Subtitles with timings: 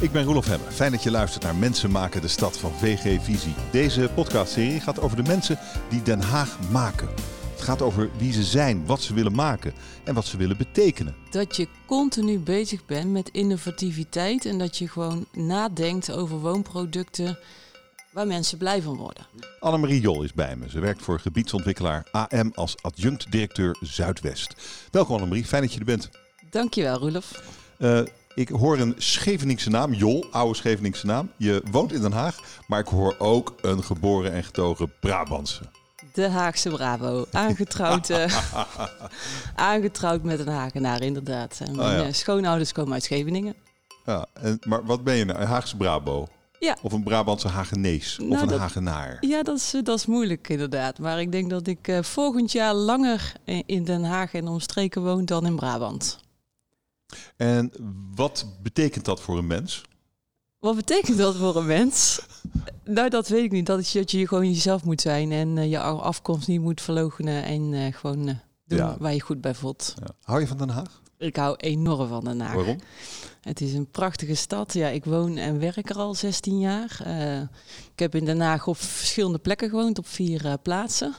[0.00, 0.72] Ik ben Roelof Hemmen.
[0.72, 3.54] Fijn dat je luistert naar Mensen maken de stad van VG Visie.
[3.70, 5.58] Deze podcastserie gaat over de mensen
[5.88, 7.08] die Den Haag maken.
[7.50, 9.74] Het gaat over wie ze zijn, wat ze willen maken
[10.04, 11.14] en wat ze willen betekenen.
[11.30, 17.38] Dat je continu bezig bent met innovativiteit en dat je gewoon nadenkt over woonproducten
[18.10, 19.26] waar mensen blij van worden.
[19.60, 20.70] Annemarie Jol is bij me.
[20.70, 24.54] Ze werkt voor gebiedsontwikkelaar AM als adjunct-directeur Zuidwest.
[24.90, 26.10] Welkom Annemarie, fijn dat je er bent.
[26.50, 27.42] Dankjewel Roelof.
[27.78, 28.00] Uh,
[28.34, 31.30] ik hoor een Scheveningse naam, Jol, oude Scheveningse naam.
[31.36, 35.62] Je woont in Den Haag, maar ik hoor ook een geboren en getogen Brabantse.
[36.12, 37.26] De Haagse Bravo.
[37.30, 38.38] Aangetrouwd, uh,
[39.54, 41.60] aangetrouwd met een Hagenaar, inderdaad.
[41.66, 42.12] En mijn oh, ja.
[42.12, 43.54] schoonouders komen uit Scheveningen.
[44.04, 45.38] Ja, en, maar wat ben je nou?
[45.38, 46.28] Een Haagse Bravo?
[46.58, 46.76] Ja.
[46.82, 48.18] Of een Brabantse Hagenees?
[48.18, 49.16] of nou, een Hagenaar?
[49.20, 50.98] Ja, dat is, dat is moeilijk inderdaad.
[50.98, 53.32] Maar ik denk dat ik uh, volgend jaar langer
[53.66, 56.23] in Den Haag en omstreken woon dan in Brabant.
[57.36, 57.72] En
[58.14, 59.84] wat betekent dat voor een mens?
[60.64, 62.26] Wat betekent dat voor een mens?
[62.84, 63.66] nou, dat weet ik niet.
[63.66, 67.44] Dat, je, dat je gewoon jezelf moet zijn en uh, je afkomst niet moet verloochenen
[67.44, 68.34] en uh, gewoon uh,
[68.64, 69.94] doen waar je goed bij voelt.
[69.98, 70.14] Ja.
[70.22, 71.02] Hou je van Den Haag?
[71.18, 72.54] Ik hou enorm van Den Haag.
[72.54, 72.78] Waarom?
[73.40, 74.72] Het is een prachtige stad.
[74.72, 77.06] Ja, ik woon en werk er al 16 jaar.
[77.92, 81.14] ik heb in Den Haag op verschillende plekken gewoond, op vier plaatsen.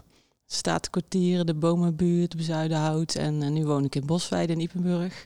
[0.45, 5.25] Statenkwartier, de Bomenbuurt, Bezuidenhout en nu woon ik in Bosweide in Ipenburg.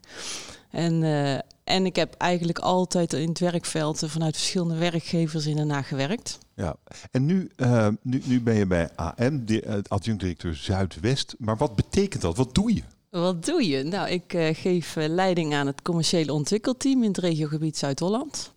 [0.69, 5.87] En, uh, en ik heb eigenlijk altijd in het werkveld vanuit verschillende werkgevers in Haag
[5.87, 6.37] gewerkt.
[6.55, 6.75] Ja,
[7.11, 9.45] en nu, uh, nu, nu ben je bij AM,
[9.87, 11.35] adjunct-directeur Zuidwest.
[11.37, 12.37] Maar wat betekent dat?
[12.37, 12.83] Wat doe je?
[13.09, 13.83] Wat doe je?
[13.83, 18.53] Nou, ik uh, geef leiding aan het commerciële ontwikkelteam in het regiogebied Zuid-Holland,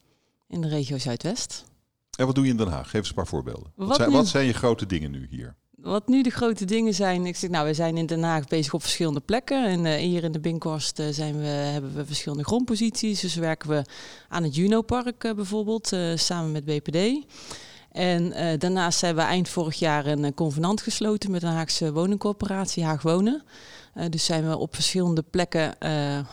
[0.49, 1.65] in de regio Zuidwest.
[2.19, 2.91] En wat doe je in Den Haag?
[2.91, 3.73] Geef eens een paar voorbeelden.
[3.75, 5.55] Wat, wat, zijn, wat zijn je grote dingen nu hier?
[5.83, 8.75] Wat nu de grote dingen zijn, ik zeg, nou, we zijn in Den Haag bezig
[8.75, 9.67] op verschillende plekken.
[9.67, 13.21] En uh, hier in de Binkhorst uh, zijn we, hebben we verschillende grondposities.
[13.21, 13.85] Dus werken we
[14.29, 17.27] aan het Juno-park uh, bijvoorbeeld, samen met BPD.
[17.91, 23.03] En daarnaast hebben we eind vorig jaar een convenant gesloten met een Haagse woningcorporatie, Haag
[23.03, 23.43] Wonen.
[24.09, 25.75] dus zijn we op verschillende plekken,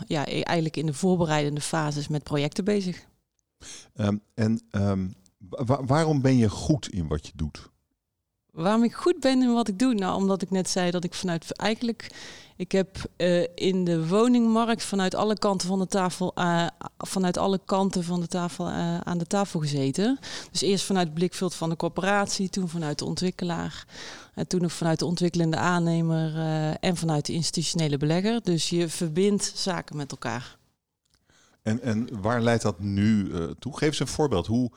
[0.07, 3.05] ja, e-, eigenlijk in de voorbereidende fases met projecten bezig.
[3.95, 4.61] Um, en
[5.37, 7.69] wa waarom ben je goed in wat je doet?
[8.59, 9.93] Waarom ik goed ben in wat ik doe?
[9.93, 12.11] Nou, omdat ik net zei dat ik vanuit eigenlijk.
[12.55, 16.67] Ik heb uh, in de woningmarkt vanuit alle kanten van de tafel, uh,
[16.97, 20.19] vanuit alle kanten van de tafel uh, aan de tafel gezeten.
[20.51, 23.85] Dus eerst vanuit het blikveld van de corporatie, toen vanuit de ontwikkelaar.
[24.33, 26.35] En toen nog vanuit de ontwikkelende aannemer
[26.79, 28.41] en vanuit de institutionele belegger.
[28.43, 30.57] Dus je verbindt zaken met elkaar.
[31.61, 33.77] En, en waar leidt dat nu toe?
[33.77, 34.47] Geef eens een voorbeeld.
[34.47, 34.71] Hoe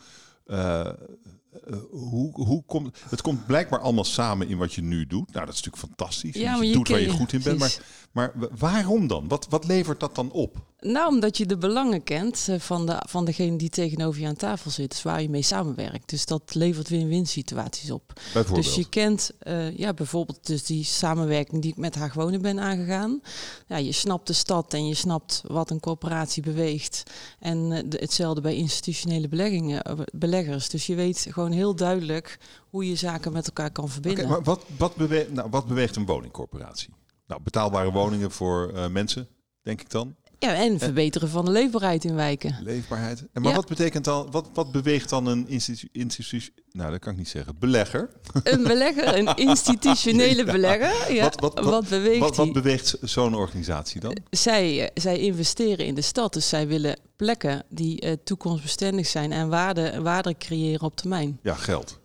[1.90, 5.32] hoe, hoe komt het komt blijkbaar allemaal samen in wat je nu doet.
[5.32, 6.34] Nou, dat is natuurlijk fantastisch.
[6.34, 7.58] Ja, je, je doet waar je goed in bent.
[7.58, 7.76] Maar,
[8.12, 9.28] maar waarom dan?
[9.28, 10.56] Wat, wat levert dat dan op?
[10.82, 14.36] Nou, omdat je de belangen kent eh, van, de, van degene die tegenover je aan
[14.36, 16.10] tafel zit, waar je mee samenwerkt.
[16.10, 18.20] Dus dat levert win-win situaties op.
[18.52, 22.60] Dus je kent uh, ja, bijvoorbeeld dus die samenwerking die ik met haar gewonen ben
[22.60, 23.20] aangegaan.
[23.66, 27.02] Ja, je snapt de stad en je snapt wat een corporatie beweegt.
[27.38, 30.68] En uh, de, hetzelfde bij institutionele beleggingen, beleggers.
[30.68, 32.38] Dus je weet gewoon heel duidelijk
[32.70, 34.24] hoe je zaken met elkaar kan verbinden.
[34.24, 36.94] Okay, maar wat, wat, beweegt, nou, wat beweegt een woningcorporatie?
[37.26, 39.28] Nou, betaalbare woningen voor mensen,
[39.62, 40.14] denk ik dan.
[40.42, 42.58] Ja, en verbeteren van de leefbaarheid in wijken.
[42.62, 43.24] Leefbaarheid.
[43.32, 45.48] En maar wat betekent dan, wat, wat beweegt dan een
[45.92, 48.10] institutie, nou dat kan ik niet zeggen, belegger?
[48.42, 51.14] Een belegger, een institutionele belegger.
[51.14, 51.22] Ja.
[51.22, 54.16] Wat, wat, wat, beweegt wat, wat beweegt zo'n organisatie dan?
[54.30, 59.48] Zij, zij investeren in de stad, dus zij willen plekken die uh, toekomstbestendig zijn en
[59.48, 61.38] waarde, waarde creëren op termijn.
[61.42, 62.00] Ja, geld.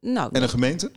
[0.00, 0.90] Nou, en een gemeente?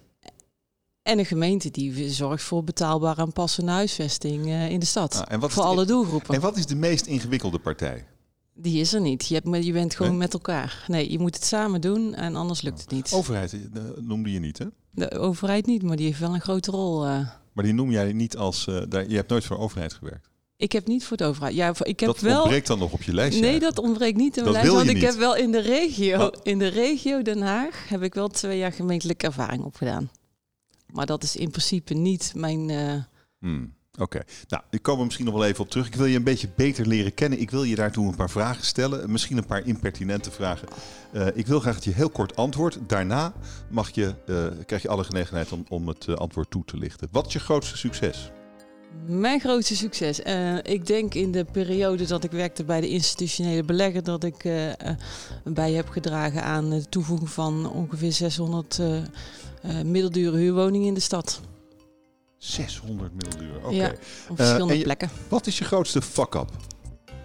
[1.11, 5.15] En een gemeente die zorgt voor betaalbare en passende huisvesting uh, in de stad.
[5.15, 6.35] Ah, en wat voor alle doelgroepen.
[6.35, 8.05] En wat is de meest ingewikkelde partij?
[8.53, 9.27] Die is er niet.
[9.27, 10.85] Je, hebt, je bent gewoon met elkaar.
[10.87, 13.11] Nee, je moet het samen doen en anders lukt het niet.
[13.13, 13.59] Overheid uh,
[13.99, 14.65] noemde je niet, hè?
[14.91, 17.05] De overheid niet, maar die heeft wel een grote rol.
[17.05, 17.29] Uh.
[17.53, 18.67] Maar die noem jij niet als...
[18.89, 20.29] daar, je hebt nooit voor overheid gewerkt?
[20.57, 21.55] Ik heb niet voor de overheid.
[21.55, 22.31] Ja, ik heb dat wel.
[22.31, 23.41] Dat ontbreekt dan nog op je lijstje.
[23.41, 24.71] Nee, dat ontbreekt niet op mijn lijst.
[24.71, 28.27] Want ik heb wel in de regio, in de regio Den Haag, heb ik wel
[28.27, 30.09] twee jaar gemeentelijke ervaring opgedaan.
[30.93, 32.69] Maar dat is in principe niet mijn.
[32.69, 33.03] Uh...
[33.39, 35.87] Hmm, Oké, nou, ik kom er misschien nog wel even op terug.
[35.87, 37.39] Ik wil je een beetje beter leren kennen.
[37.39, 39.11] Ik wil je daartoe een paar vragen stellen.
[39.11, 40.67] Misschien een paar impertinente vragen.
[41.13, 42.79] Uh, ik wil graag dat je heel kort antwoordt.
[42.87, 43.33] Daarna
[43.69, 47.07] mag je, uh, krijg je alle gelegenheid om, om het antwoord toe te lichten.
[47.11, 48.31] Wat is je grootste succes?
[49.05, 50.19] Mijn grootste succes.
[50.19, 54.43] Uh, ik denk in de periode dat ik werkte bij de institutionele belegger, dat ik
[54.43, 54.73] uh, uh,
[55.43, 58.79] bij heb gedragen aan de toevoeging van ongeveer 600
[59.85, 61.41] middeldure huurwoningen in de stad.
[62.37, 63.65] 600 middeldure, oké.
[63.65, 63.77] Okay.
[63.77, 63.91] Ja,
[64.29, 65.09] op verschillende plekken.
[65.27, 66.49] Wat is je grootste fuck-up?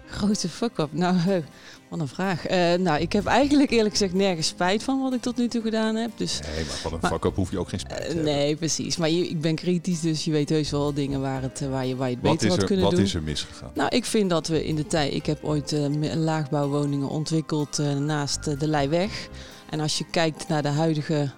[0.09, 0.89] Grote fuck-up.
[0.91, 1.17] Nou,
[1.89, 2.45] wat een vraag.
[2.45, 5.61] Eh, nou, ik heb eigenlijk eerlijk gezegd nergens spijt van wat ik tot nu toe
[5.61, 6.11] gedaan heb.
[6.15, 8.33] Dus, Nee, maar van een fuck-up hoef je ook geen spijt te eh, hebben.
[8.33, 8.97] nee, precies.
[8.97, 11.85] Maar je, ik ben kritisch, dus je weet heus wel dingen waar, het, eh, waar,
[11.85, 13.03] je, waar je het Wat, beter is had er, kunnen wat doen.
[13.03, 13.71] is er misgegaan?
[13.73, 15.13] Nou, ik vind dat we in de tijd...
[15.13, 15.75] Ik heb ooit
[16.15, 19.29] laagbouwwoningen ontwikkeld naast de Leiweg.
[19.69, 21.31] En als je kijkt naar de huidige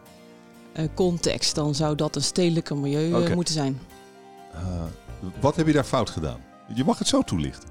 [0.94, 1.56] context...
[1.56, 3.80] dan zou dat een stedelijker milieu moeten zijn.
[5.40, 6.40] Wat heb je daar fout gedaan?
[6.74, 7.69] Je mag het zo toelichten.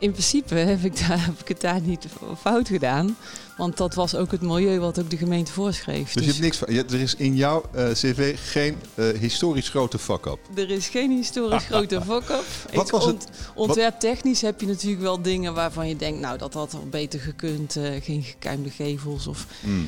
[0.00, 2.06] In principe heb ik, daar, heb ik het daar niet
[2.40, 3.16] fout gedaan.
[3.56, 6.12] Want dat was ook het milieu wat ook de gemeente voorschreef.
[6.12, 6.68] Dus je hebt niks van.
[6.68, 10.38] Er is in jouw eh, cv geen eh, historisch grote fuck-up.
[10.54, 12.44] Er is geen historisch grote fuck-up.
[12.74, 16.20] Wat was het- ont- Ontwerptechnisch heb je natuurlijk wel dingen waarvan je denkt...
[16.20, 17.76] nou, dat had wel beter gekund.
[17.76, 19.46] eh, geen gekuimde gevels of...
[19.60, 19.86] Hmm.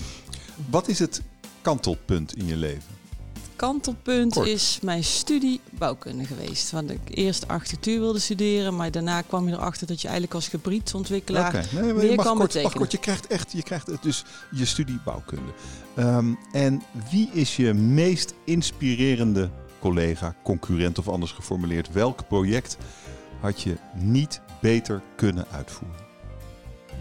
[0.70, 1.20] Wat is het
[1.62, 3.00] kantelpunt in je leven?
[3.62, 4.46] Kantelpunt Kort.
[4.46, 6.70] is mijn studie bouwkunde geweest.
[6.70, 8.76] Want ik eerst architectuur wilde studeren...
[8.76, 11.54] maar daarna kwam je erachter dat je eigenlijk als gebiedsontwikkelaar...
[11.54, 12.76] Oké, nee, meer kan kort, betekenen.
[12.76, 12.92] kort.
[12.92, 15.52] Je krijgt echt, je krijgt het dus je studie bouwkunde.
[15.94, 19.50] Ehm, en wie is je meest inspirerende
[19.80, 21.92] collega, concurrent of anders geformuleerd?
[21.92, 22.76] Welk project
[23.40, 25.96] had je niet beter kunnen uitvoeren?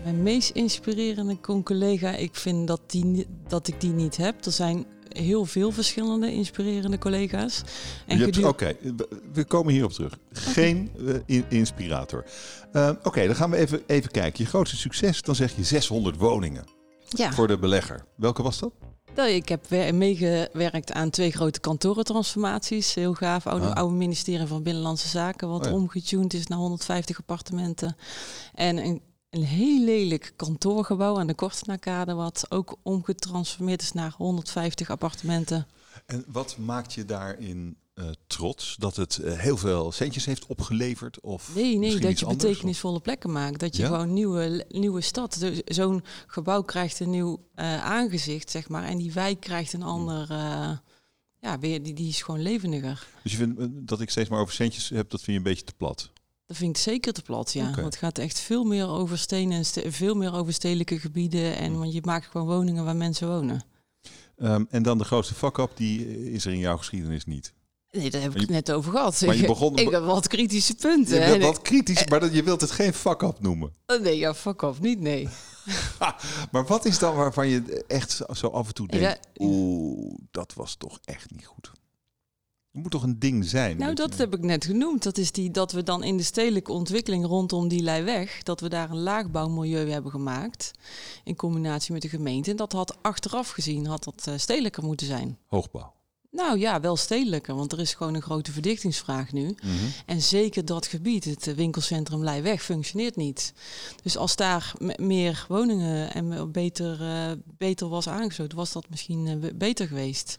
[0.04, 4.46] Mijn meest inspirerende collega, ik vind dat, die, dat ik die niet heb.
[4.46, 4.86] Er zijn
[5.18, 7.62] heel veel verschillende inspirerende collega's.
[8.44, 10.18] Oké, we- we komen hierop terug.
[10.32, 12.26] Geen eh, in- inspirator.
[12.72, 14.44] Ehm, Oké, dan gaan we even, even kijken.
[14.44, 16.64] Je grootste succes, dan zeg je 600 woningen
[17.10, 18.06] ja, voor de belegger.
[18.16, 18.72] Welke was dat?
[19.16, 22.94] Nou, ik heb wer- meegewerkt aan twee grote kantorentransformaties.
[22.94, 23.48] Heel gaaf.
[23.48, 23.76] Oude, Ah.
[23.76, 25.78] oude ministerie van Binnenlandse Zaken, wat Oh ja.
[25.78, 27.96] omgetuned is naar 150 appartementen.
[28.54, 34.90] En een, een heel lelijk kantoorgebouw aan de Kortenaarkade, wat ook omgetransformeerd is naar 150
[34.90, 35.68] appartementen.
[36.06, 38.76] En wat maakt je daarin eh, trots?
[38.80, 41.20] Dat het eh, heel veel centjes heeft opgeleverd?
[41.20, 43.60] Of Nee, nee, dat je anders, betekenisvolle plekken maakt.
[43.60, 43.88] Dat je Ja?
[43.88, 45.40] gewoon nieuwe, nieuwe stad.
[45.40, 48.84] Dus Zo'n gebouw krijgt een nieuw eh, aangezicht, zeg maar.
[48.84, 50.30] En die wijk krijgt een ander.
[50.32, 50.72] eh,
[51.40, 53.08] ja, weer, die, die is gewoon levendiger.
[53.24, 55.66] Dus je vindt dat ik steeds maar over centjes heb, dat vind je een beetje
[55.66, 56.12] te plat.
[56.52, 57.64] Dat vind ik zeker te plat, ja.
[57.64, 61.56] Want het gaat echt veel meer over stenen en ste- veel meer over stedelijke gebieden.
[61.58, 61.78] En Hm.
[61.78, 63.64] want je maakt gewoon woningen waar mensen wonen.
[64.38, 67.54] Ehm, en dan de grootste fuck-up, die is er in jouw geschiedenis niet.
[67.92, 69.22] Nee, daar heb ik je- het net over gehad.
[69.26, 71.32] maar je Ik- begon- ik heb wat kritische punten.
[71.34, 73.74] Je wat kritisch, maar dat, je wilt het geen fuck-up noemen.
[73.86, 75.28] Oh, nee, ja, fuck off, niet nee.
[76.52, 79.20] Maar wat is dan waarvan je echt zo- af en toe Ja, denkt...
[79.38, 81.72] Oeh, dat was toch echt niet goed.
[82.74, 83.78] Er moet toch een ding zijn?
[83.78, 85.04] Nou, dat heb ik net genoemd.
[85.04, 88.44] Dat is die, dat we dan in de stedelijke ontwikkeling rondom die Leiweg...
[88.44, 90.72] dat we daar een laagbouwmilieu hebben gemaakt...
[91.24, 92.50] in combinatie met de gemeente.
[92.52, 95.38] En dat had achteraf gezien had dat eh, stedelijker moeten zijn.
[95.48, 95.94] Hoogbouw.
[96.32, 99.44] Nou ja, wel stedelijker, want er is gewoon een grote verdichtingsvraag nu.
[99.64, 99.74] Mhm.
[100.06, 103.54] En zeker dat gebied, het winkelcentrum Leiweg, functioneert niet.
[104.04, 109.28] Dus als daar me- meer woningen en beter, eh, beter was aangesloten, was dat misschien
[109.28, 110.38] eh, be- beter geweest.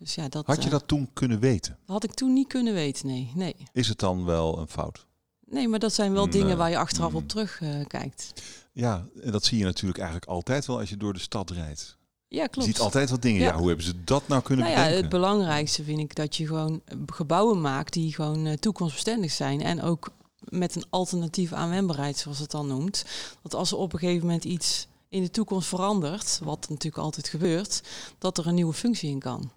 [0.00, 1.78] Dus ja, dat Had je eh, dat toen kunnen weten?
[1.86, 3.30] had ik toen niet kunnen weten, nee.
[3.34, 3.56] nee.
[3.72, 5.06] Is het dan wel een fout?
[5.46, 6.40] Nee, maar dat zijn wel Nee.
[6.40, 7.16] dingen waar je achteraf Mm.
[7.16, 8.32] op terug eh, kijkt.
[8.72, 11.98] Ja, en dat zie je natuurlijk eigenlijk altijd wel als je door de stad rijdt.
[12.28, 12.68] Ja, Je klopt.
[12.68, 13.40] ziet altijd wat dingen.
[13.40, 13.46] Ja.
[13.48, 13.56] Ja.
[13.56, 15.10] hoe hebben ze dat nou kunnen nou ja, bedenken?
[15.10, 19.60] het belangrijkste vind ik dat je gewoon eh, gebouwen maakt die gewoon eh, toekomstbestendig zijn.
[19.62, 20.10] En ook
[20.48, 23.04] met een alternatieve aanwendbaarheid, zoals het dan noemt.
[23.42, 27.28] Dat als er op een gegeven moment iets in de toekomst verandert, wat natuurlijk altijd
[27.28, 27.82] gebeurt,
[28.18, 29.50] dat er een nieuwe functie in kan.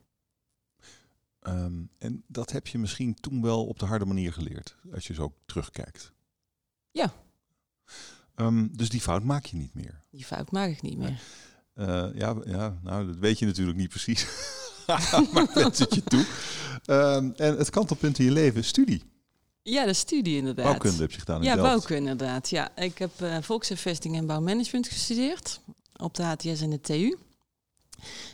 [1.43, 5.13] Ehm, en dat heb je misschien toen wel op de harde manier geleerd, als je
[5.13, 6.11] zo terugkijkt.
[6.91, 7.13] Ja.
[8.35, 10.01] Ehm, dus die fout maak je niet meer.
[10.11, 11.21] Die fout maak ik niet meer.
[11.73, 14.27] Eh, ja, ja, nou, dat weet je natuurlijk niet precies.
[15.33, 16.25] maar wens het je toe.
[16.85, 19.03] Ehm, en het kantelpunt in je leven, studie.
[19.61, 20.65] Ja, de studie inderdaad.
[20.65, 21.69] Bouwkunde heb je gedaan in Ja, Delft.
[21.69, 22.49] bouwkunde inderdaad.
[22.49, 25.59] Ja, ik heb volkshuisvesting en bouwmanagement gestudeerd
[25.97, 27.17] op de HTS en de TU.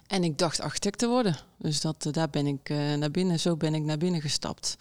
[0.07, 1.37] En ik dacht architect te worden.
[1.57, 4.77] Dus dat, eh, daar ben ik eh, naar binnen, zo ben ik naar binnen gestapt.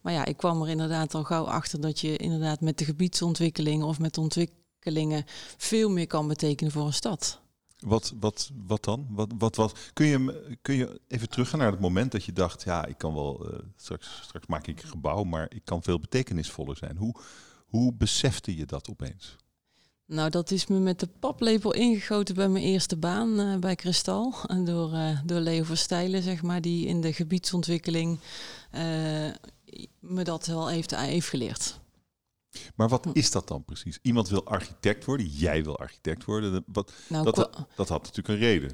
[0.00, 3.82] Maar ja, ik kwam er inderdaad al gauw achter dat je inderdaad met de gebiedsontwikkeling
[3.82, 5.24] of met ontwikkelingen
[5.56, 7.42] veel meer kan betekenen voor een stad.
[7.78, 9.06] Wat, wat, wat dan?
[9.10, 9.78] Wat, wat, wat?
[9.92, 13.14] Kun, je, kun je even teruggaan naar het moment dat je dacht, ja, ik kan
[13.14, 16.96] wel, eh, straks, straks maak ik een gebouw, maar ik kan veel betekenisvoller zijn.
[16.96, 17.14] Hoe,
[17.66, 19.36] hoe besefte je dat opeens?
[20.06, 24.34] Nou, dat is me met de paplepel ingegoten bij mijn eerste baan eh, bij Kristal.
[24.64, 28.18] Door, eh, door Leo Verstijlen, zeg maar, die in de gebiedsontwikkeling
[28.70, 28.82] eh,
[30.00, 31.80] me dat wel heeft, heeft geleerd.
[32.74, 33.10] Maar wat Hm.
[33.12, 33.98] is dat dan precies?
[34.02, 36.64] Iemand wil architect worden, jij wil architect worden.
[36.66, 38.70] Wat, Nou, Dat- dat had natuurlijk een reden.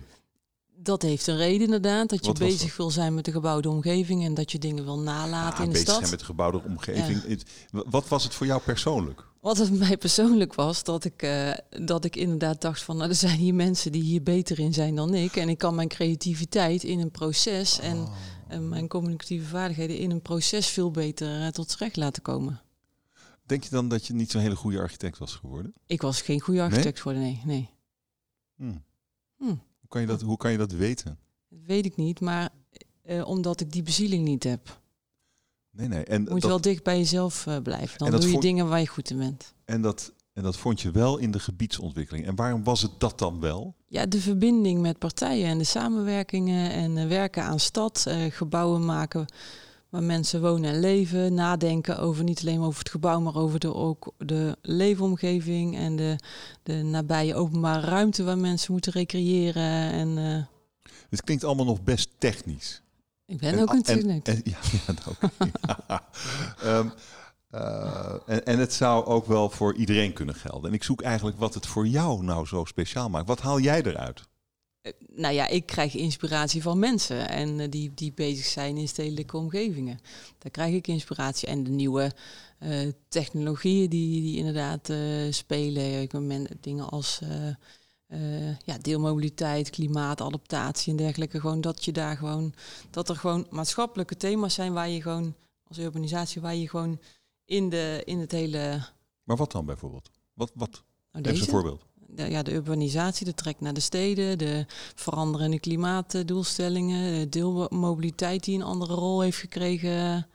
[0.82, 2.08] Dat heeft een reden inderdaad.
[2.08, 4.98] Dat je Wat bezig wil zijn met de gebouwde omgeving en dat je dingen wil
[4.98, 5.98] nalaten Ah, in de bezig stad.
[5.98, 7.42] zijn met de gebouwde omgeving.
[7.70, 9.28] Wat was het voor jou persoonlijk?
[9.40, 13.14] Wat het mij persoonlijk was, dat ik, eh, dat ik inderdaad dacht van, nou, er
[13.14, 15.36] zijn hier mensen die hier beter in zijn dan ik.
[15.36, 18.16] En ik kan mijn creativiteit in een proces en, Oh.
[18.48, 22.60] en mijn communicatieve vaardigheden in een proces veel beter eh, tot recht laten komen.
[23.46, 25.74] Denk je dan dat je niet zo'n hele goede architect was geworden?
[25.86, 27.68] Ik was geen goede architect voor de nee, nee.
[28.56, 28.74] Hm.
[29.36, 29.44] Hm.
[29.44, 31.18] Hoe, kan je dat, hoe kan je dat weten?
[31.48, 32.50] Dat weet ik niet, maar
[33.02, 34.79] eh, omdat ik die bezieling niet heb.
[35.72, 36.04] Nee, nee.
[36.04, 37.98] En, Moet dat, wel dicht bij jezelf eh, blijven.
[37.98, 39.54] Dan doe je vond- dingen waar je goed in bent.
[39.64, 42.26] en, dat, en dat vond je wel in de gebiedsontwikkeling.
[42.26, 43.74] En waarom was het dat dan wel?
[43.88, 48.84] Ja, de verbinding met partijen en de samenwerkingen en eh, werken aan stad, eh, gebouwen
[48.84, 49.26] maken
[49.88, 53.74] waar mensen wonen en leven, nadenken over niet alleen over het gebouw, maar over de,
[53.74, 56.16] ook de leefomgeving en de,
[56.62, 59.92] de nabije openbare ruimte waar mensen moeten recreëren.
[59.92, 60.16] En
[61.10, 62.82] Het klinkt allemaal nog best technisch.
[63.30, 64.28] Ik ben En- ook een en- techneut.
[64.28, 65.30] en- ja, ja, dat ook.
[65.66, 66.02] Ja.
[66.62, 66.88] Ehm,
[67.50, 70.68] eh, en, en het zou ook wel voor iedereen kunnen gelden.
[70.70, 73.26] En ik zoek eigenlijk wat het voor jou nou zo speciaal maakt.
[73.26, 74.20] Wat haal jij eruit?
[74.82, 78.88] Eh, Nou ja, ik krijg inspiratie van mensen en eh, die, die bezig zijn in
[78.88, 79.98] stedelijke omgevingen.
[80.38, 81.48] Daar krijg ik inspiratie.
[81.48, 82.12] En de nieuwe
[82.58, 84.98] eh, technologieën die, die inderdaad eh,
[85.30, 86.00] spelen.
[86.02, 87.20] Ik ben dingen als
[88.10, 91.40] eh, ja, deelmobiliteit, klimaatadaptatie en dergelijke.
[91.40, 92.54] Gewoon dat je daar gewoon,
[92.90, 95.34] dat er gewoon maatschappelijke thema's zijn waar je gewoon
[95.68, 97.00] als urbanisatie, waar je gewoon
[97.44, 98.82] in, de, in het hele.
[99.24, 100.10] Maar wat dan bijvoorbeeld?
[100.34, 100.84] Wat, wat?
[101.12, 101.86] Nou, eens een voorbeeld.
[101.94, 104.64] de, ja, de urbanisatie, de trek naar de steden, de
[104.94, 110.26] veranderende klimaatdoelstellingen, de deelmobiliteit die een andere rol heeft gekregen.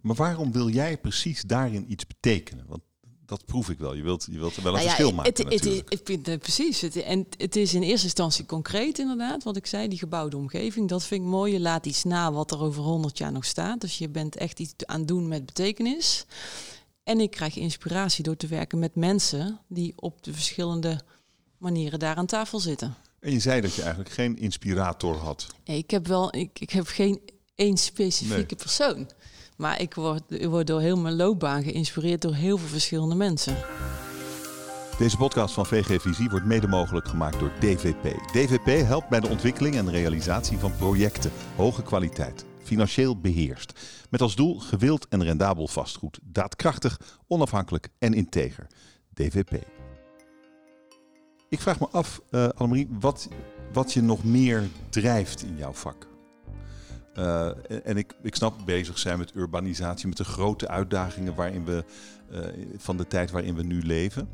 [0.00, 2.66] Maar waarom wil jij precies daarin iets betekenen?
[2.66, 2.82] Want
[3.28, 3.94] dat proef ik wel.
[3.94, 6.00] Je wilt, je wilt er wel een Nou ja, verschil maken het, het, is- ik
[6.04, 6.80] vind het precies.
[6.80, 10.88] Het, en het is in eerste instantie concreet inderdaad, wat ik zei, die gebouwde omgeving.
[10.88, 11.52] Dat vind ik mooi.
[11.52, 13.80] Je laat iets na wat er over 100 jaar nog staat.
[13.80, 16.24] Dus je bent echt iets aan het doen met betekenis.
[17.04, 21.00] En ik krijg inspiratie door te werken met mensen die op de verschillende
[21.58, 22.94] manieren daar aan tafel zitten.
[23.20, 25.46] En je zei dat je eigenlijk geen inspirator had.
[25.64, 27.20] Ik heb wel, ik, ik heb geen
[27.54, 28.56] één specifieke Nee.
[28.56, 29.08] persoon.
[29.58, 33.56] Maar ik word, ik word door heel mijn loopbaan geïnspireerd door heel veel verschillende mensen.
[34.98, 38.02] Deze podcast van VG Visie wordt mede mogelijk gemaakt door DVP.
[38.32, 43.80] DVP helpt bij de ontwikkeling en realisatie van projecten hoge kwaliteit, financieel beheerst.
[44.10, 48.66] Met als doel gewild en rendabel vastgoed, daadkrachtig, onafhankelijk en integer.
[49.14, 49.52] DVP.
[51.48, 53.28] Ik vraag me af, eh Annemarie, wat,
[53.72, 56.17] wat je nog meer drijft in jouw vak.
[57.18, 57.50] Eh,
[57.84, 61.84] en ik, ik snap bezig zijn met urbanisatie, met de grote uitdagingen waarin we,
[62.30, 62.40] eh,
[62.76, 64.28] van de tijd waarin we nu leven.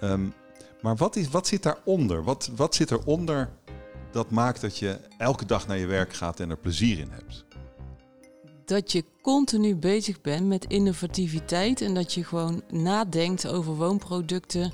[0.00, 0.26] Ehm,
[0.82, 2.24] maar wat, is, wat zit daaronder?
[2.24, 3.50] Wat, wat zit eronder
[4.10, 7.44] dat maakt dat je elke dag naar je werk gaat en er plezier in hebt?
[8.64, 14.72] Dat je continu bezig bent met innovativiteit en dat je gewoon nadenkt over woonproducten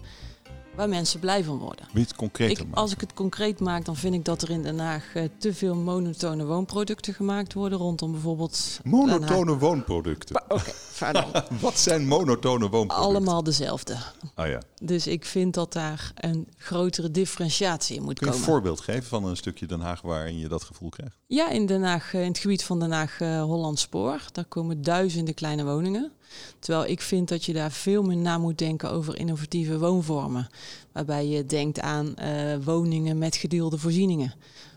[0.76, 1.86] waar mensen blij van worden.
[2.34, 5.24] Ik, als ik het concreet maak, dan vind ik dat er in Den Haag eh,
[5.38, 8.80] te veel monotone woonproducten gemaakt worden rondom bijvoorbeeld.
[8.84, 10.42] Monotone woonproducten.
[10.48, 11.24] Oké, pardon.
[11.60, 12.96] Wat zijn monotone woonproducten?
[13.16, 13.96] Allemaal dezelfde.
[14.34, 14.60] Ah ja.
[14.82, 18.52] Dus ik vind dat daar een grotere differentiatie in moet Kun je een komen.
[18.54, 21.16] voorbeeld geven van een stukje Den Haag waarin je dat gevoel krijgt?
[21.26, 24.44] Ja, in Den Haag, eh, in het gebied van Den Haag eh Holland Spoor, daar
[24.44, 26.12] komen duizenden kleine woningen.
[26.58, 30.48] Terwijl ik vind dat je daar veel meer na moet denken over innovatieve woonvormen.
[30.92, 34.34] Waarbij je denkt aan eh, woningen met gedeelde voorzieningen.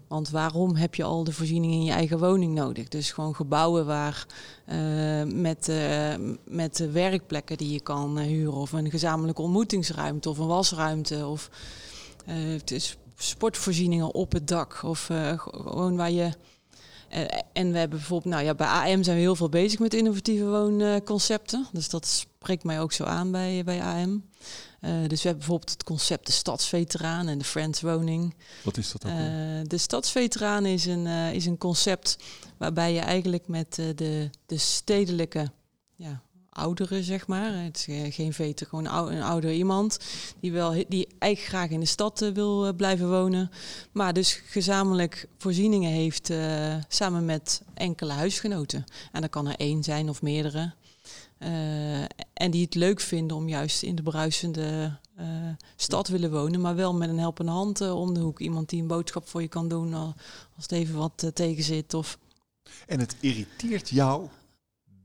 [0.08, 2.88] Want waarom heb je al de voorzieningen in je eigen woning nodig?
[2.88, 4.26] Dus gewoon gebouwen waar
[4.66, 4.78] eh,
[5.24, 6.14] met, eh,
[6.46, 11.28] met werkplekken die je kan huren, of een gezamenlijke ontmoetingsruimte of een wasruimte.
[11.28, 11.50] Of
[12.26, 14.84] het is sportvoorzieningen op het dak.
[14.84, 15.10] Of
[15.52, 16.32] gewoon waar je.
[17.10, 17.22] Eh,
[17.54, 20.46] en we hebben bijvoorbeeld, nou ja, bij AM zijn we heel veel bezig met innovatieve
[20.46, 21.68] woonconcepten.
[21.72, 24.30] Dus dat spreekt mij ook zo aan bij, bij AM.
[24.80, 28.36] Eh, dus we hebben bijvoorbeeld het concept de stadsveteraan en de friendswoning.
[28.64, 29.12] Wat is dat ook?
[29.12, 29.18] Eh,
[29.64, 32.18] de stadsveteraan is een, is een concept
[32.58, 35.52] waarbij je eigenlijk met de, de stedelijke
[35.96, 36.22] ja,
[36.58, 37.64] ouderen, zeg maar.
[37.64, 40.00] Het is eh, geen veter, gewoon een, ou- een ouder iemand
[40.40, 43.52] die, wel, die eigenlijk graag in de stad eh, wil eh, blijven wonen.
[43.92, 46.32] Maar dus gezamenlijk voorzieningen heeft
[46.88, 48.84] samen met enkele huisgenoten.
[49.12, 50.74] En dat kan er één zijn of meerdere.
[52.34, 54.98] En die het leuk vinden om juist in de bruisende
[55.76, 58.40] stad willen wonen, maar wel met een helpende hand om de hoek.
[58.40, 60.14] Iemand die een boodschap voor je kan doen al-
[60.56, 61.94] als het even wat tegen zit.
[61.94, 62.18] Of
[62.88, 64.28] En het irriteert jou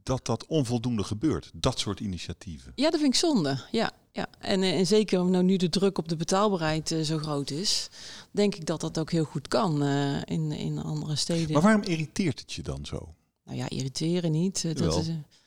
[0.03, 1.51] dat dat onvoldoende gebeurt.
[1.55, 2.73] Dat soort initiatieven.
[2.75, 3.65] Ja, dat vind ik zonde.
[3.71, 7.89] Ja, Ja, en, en zeker nou nu de druk op de betaalbaarheid zo groot is,
[8.31, 9.83] denk ik dat dat ook heel goed kan
[10.25, 11.53] in, in andere steden.
[11.53, 13.15] Maar waarom irriteert het je dan zo?
[13.45, 14.79] Nou ja, irriteren niet.
[14.79, 15.07] dat is,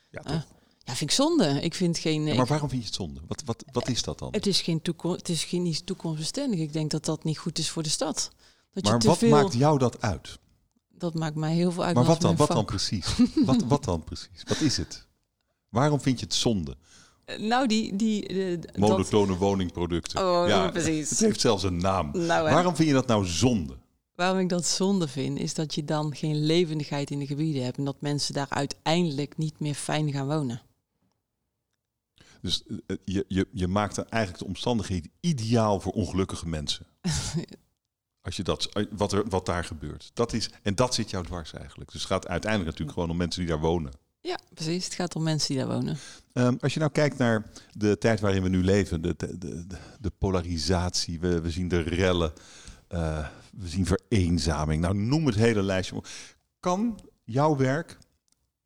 [0.10, 0.46] ja, toch?
[0.86, 1.62] Ja, vind ik zonde.
[1.62, 2.24] Ik vind geen.
[2.24, 3.22] maar waarom vind je het zonde?
[3.28, 4.28] Wat, wat, wat is dat dan?
[4.32, 5.18] Het is geen toekomst.
[5.18, 6.60] Het is geen niet toekomstbestendig.
[6.60, 8.32] Ik denk dat dat niet goed is voor de stad.
[8.74, 10.40] Dat maar wat maakt jou dat uit?
[10.98, 11.96] Dat maakt mij heel veel uit.
[11.96, 12.36] Maar wat dan?
[12.36, 13.16] Wat dan precies?
[13.46, 14.44] wat, wat dan precies?
[14.44, 15.08] Wat is het?
[15.70, 16.78] Waarom vind je het zonde?
[17.26, 17.96] Eh, nou, die...
[17.96, 19.38] die Monotone dat...
[19.38, 20.28] woningproducten.
[20.28, 21.10] Oh, ja, precies.
[21.10, 22.10] Het heeft zelfs een naam.
[22.14, 23.78] Nou, Waarom vind je dat nou zonde?
[24.16, 27.78] Waarom ik dat zonde vind, is dat je dan geen levendigheid in de gebieden hebt
[27.78, 30.62] en dat mensen daar uiteindelijk niet meer fijn gaan wonen.
[32.42, 36.86] Dus eh, eh, je, je, je maakt dan eigenlijk de omstandigheden ideaal voor ongelukkige mensen.
[38.26, 40.12] Als je dat, eh, wat, er, wat daar gebeurt.
[40.14, 41.92] Dat is, en dat zit jou dwars eigenlijk.
[41.92, 43.92] Dus het gaat uiteindelijk natuurlijk gewoon om mensen die daar wonen.
[44.22, 44.86] Ja, precies.
[44.86, 45.98] Het gaat om mensen die daar wonen.
[46.34, 49.66] Um, als je nou kijkt naar de tijd waarin we nu leven, de, de, de,
[50.00, 52.34] de polarisatie, we, we zien de rellen,
[52.90, 54.82] uh, we zien vereenzaming.
[54.82, 56.04] Nou, noem het hele lijstje.
[56.60, 57.98] Kan jouw werk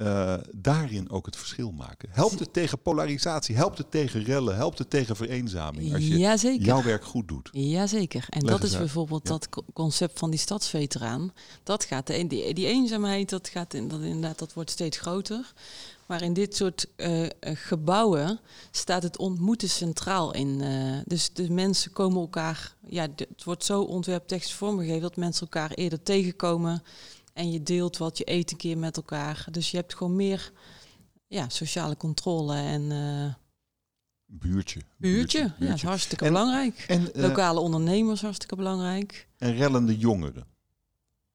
[0.02, 2.10] uh, daarin ook het verschil maken?
[2.12, 3.56] Helpt het tegen polarisatie?
[3.56, 4.56] Helpt het tegen rellen?
[4.56, 5.94] Helpt het tegen vereenzaming?
[5.94, 6.08] Als
[6.42, 7.50] je jouw werk goed doet.
[7.52, 8.26] Jazeker.
[8.30, 11.34] En dat is bijvoorbeeld dat concept van die stadsveteraan.
[11.64, 15.54] Dat gaat, die, die eenzaamheid, dat gaat dat inderdaad, dat wordt steeds groter.
[16.06, 18.40] Maar in dit soort uh, gebouwen
[18.72, 20.62] staat het ontmoeten centraal in.
[20.62, 25.72] Uh, dus de mensen komen elkaar, ja, het wordt zo ontwerptekst vormgegeven dat mensen elkaar
[25.72, 26.84] eerder tegenkomen
[27.34, 29.48] en je deelt wat, je eet een keer met elkaar.
[29.52, 30.52] Dus je hebt gewoon meer
[31.28, 32.82] ja, sociale controle en...
[32.82, 33.34] Uh,
[34.26, 34.82] buurtje.
[34.98, 36.86] Buurtje, ja, is hartstikke belangrijk.
[36.88, 39.28] En, uh, Lokale ondernemers, hartstikke belangrijk.
[39.38, 40.46] En rellende jongeren.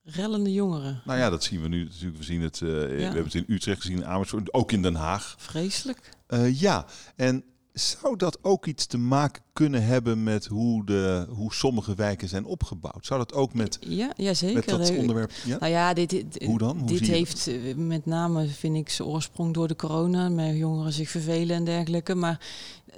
[0.03, 1.03] Rellende jongeren.
[1.05, 2.17] Nou ja, dat zien we nu natuurlijk.
[2.17, 4.95] We, zien het, uh, we hebben het in Utrecht gezien, in Amersfoort, ook in Den
[4.95, 5.35] Haag.
[5.39, 6.17] Vreselijk.
[6.53, 6.87] ja,
[7.17, 12.29] en zou dat ook iets te maken kunnen hebben met hoe, de, hoe sommige wijken
[12.29, 13.07] zijn opgebouwd?
[13.07, 14.55] Zou dat ook met, ja, ja, zeker.
[14.55, 15.33] met dat onderwerp...
[15.45, 15.59] Ja?
[15.59, 16.79] Nou ja, dit, dit hoe dan?
[16.79, 20.29] Hoe dit heeft eh, met name, vind ik, zijn oorsprong door de corona.
[20.29, 22.15] Met jongeren zich vervelen en dergelijke.
[22.15, 22.41] Maar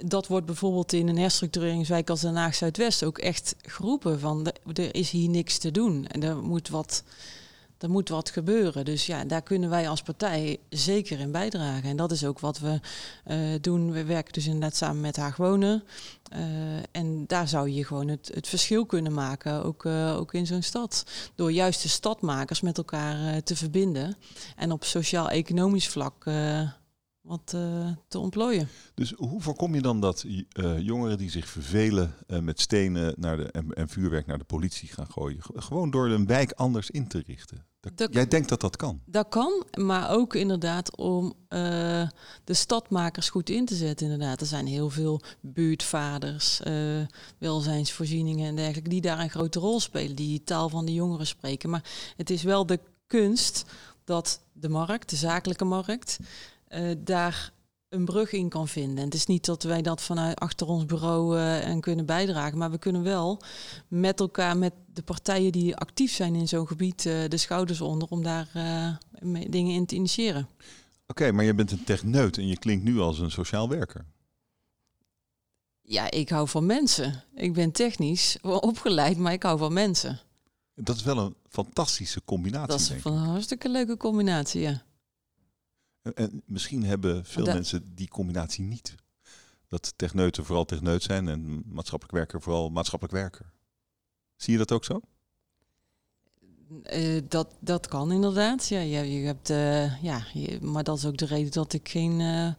[0.05, 4.95] dat wordt bijvoorbeeld in een herstructureringswijk als Den Haag Zuidwest ook echt geroepen van er
[4.95, 6.07] is hier niks te doen.
[6.07, 7.03] En er moet wat
[7.79, 8.85] er moet wat gebeuren.
[8.85, 11.89] Dus ja, daar kunnen wij als partij zeker in bijdragen.
[11.89, 12.79] En dat is ook wat we
[13.27, 13.91] uh, doen.
[13.91, 15.83] We werken dus inderdaad samen met Haag Wonen.
[16.33, 16.39] Uh,
[16.91, 20.61] en daar zou je gewoon het, het verschil kunnen maken, ook, uh, ook in zo'n
[20.61, 21.05] stad.
[21.35, 24.15] Door juist de stadmakers met elkaar te verbinden.
[24.55, 26.25] En op sociaal-economisch vlak
[27.27, 28.67] wat uh, te ontplooien.
[28.93, 33.37] Dus hoe voorkom je dan dat uh, jongeren die zich vervelen uh, met stenen naar
[33.37, 35.39] de, en, en, vuurwerk naar de politie gaan gooien?
[35.41, 37.65] Gewoon door een wijk anders in te richten.
[37.95, 39.01] Dat, jij denkt dat dat kan?
[39.05, 41.33] Dat kan, maar ook inderdaad om
[42.43, 44.11] de stadmakers goed in te zetten.
[44.11, 46.61] Inderdaad, er zijn heel veel buurtvaders,
[47.37, 51.69] welzijnsvoorzieningen en dergelijke, die daar een grote rol spelen, die taal van de jongeren spreken.
[51.69, 53.65] Maar het is wel de kunst
[54.03, 56.19] dat de markt, de zakelijke markt,
[56.69, 57.51] uh, daar
[57.89, 58.97] een brug in kan vinden.
[58.97, 62.57] En het is niet dat wij dat vanuit achter ons bureau uh, en kunnen bijdragen,
[62.57, 63.41] maar we kunnen wel
[63.87, 68.07] met elkaar, met de partijen die actief zijn in zo'n gebied, uh, de schouders onder
[68.07, 68.49] om daar
[69.49, 70.47] dingen in te initiëren.
[71.07, 74.05] Oké, maar je bent een techneut en je klinkt nu als een sociaal werker.
[75.81, 77.23] Ja, ik hou van mensen.
[77.35, 80.19] Ik ben technisch opgeleid, maar ik hou van mensen.
[80.75, 82.67] Dat is wel een fantastische combinatie.
[82.67, 84.85] Dat is een hartstikke leuke combinatie, ja.
[86.15, 88.95] En misschien hebben veel mensen die combinatie niet.
[89.67, 93.53] Dat techneuten vooral techneut zijn en maatschappelijk werker vooral maatschappelijk werker.
[94.35, 95.01] Zie je dat ook zo?
[96.93, 98.67] Uh, dat, dat kan inderdaad.
[98.67, 101.89] Ja, je, je hebt, uh, ja, je, maar dat is ook de reden dat ik
[101.89, 102.53] geen uh,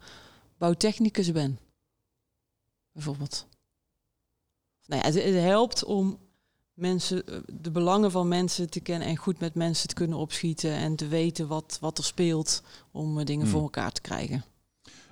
[0.58, 1.58] bouwtechnicus ben.
[2.92, 3.46] Bijvoorbeeld.
[4.86, 6.18] Nou ja, het, het, helpt om
[6.78, 10.72] mensen, eh, de belangen van mensen te kennen en goed met mensen te kunnen opschieten
[10.72, 13.52] en te weten wat, wat er speelt om eh, dingen hmm.
[13.52, 14.44] voor elkaar te krijgen.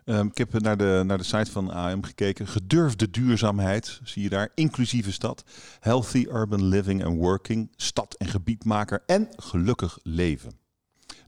[0.05, 2.46] Um, ik heb naar de, naar de site van AM gekeken.
[2.46, 4.50] Gedurfde duurzaamheid, zie je daar.
[4.55, 5.44] Inclusieve stad.
[5.81, 7.72] Healthy urban living and working.
[7.76, 9.02] Stad- en gebiedmaker.
[9.07, 10.52] En gelukkig leven.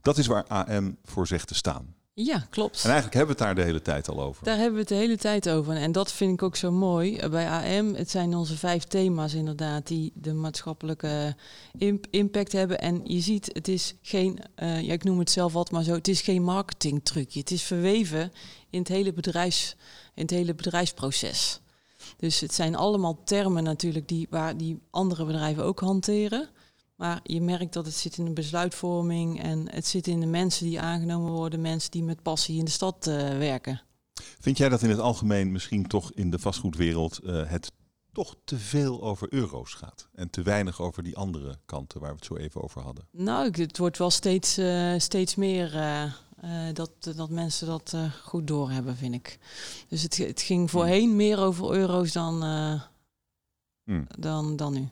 [0.01, 1.95] Dat is waar AM voor zegt te staan.
[2.25, 2.83] Ja, klopt.
[2.83, 4.43] En eigenlijk hebben we het daar de hele tijd al over.
[4.43, 5.75] Daar hebben we het de hele tijd over.
[5.75, 7.93] En dat vind ik ook zo mooi eh, bij AM.
[7.95, 11.35] Het zijn onze vijf thema's inderdaad die de maatschappelijke
[12.09, 12.79] impact hebben.
[12.79, 15.93] En je ziet, het is geen, uh, ja, ik noem het zelf wat maar zo,
[15.93, 17.39] het is geen marketingtrucje.
[17.39, 18.31] Het is verweven
[18.69, 19.75] in het hele, bedrijfs,
[20.13, 21.59] in het hele bedrijfsproces.
[22.17, 26.49] Dus het zijn allemaal termen natuurlijk die, waar die andere bedrijven ook hanteren.
[26.99, 30.65] Maar je merkt dat het zit in de besluitvorming en het zit in de mensen
[30.65, 33.81] die aangenomen worden, mensen die met passie in de stad uh, werken.
[34.39, 37.71] Vind jij dat in het algemeen misschien toch in de vastgoedwereld eh, het
[38.11, 42.15] toch te veel over euro's gaat en te weinig over die andere kanten waar we
[42.15, 43.07] het zo even over hadden?
[43.11, 48.11] Nou, het wordt wel steeds, eh, steeds meer eh, eh, dat, dat mensen dat eh,
[48.23, 49.39] goed doorhebben, vind ik.
[49.87, 52.81] Dus het, het ging voorheen meer over euro's dan, eh,
[53.83, 54.07] Hmm.
[54.17, 54.89] dan, dan nu.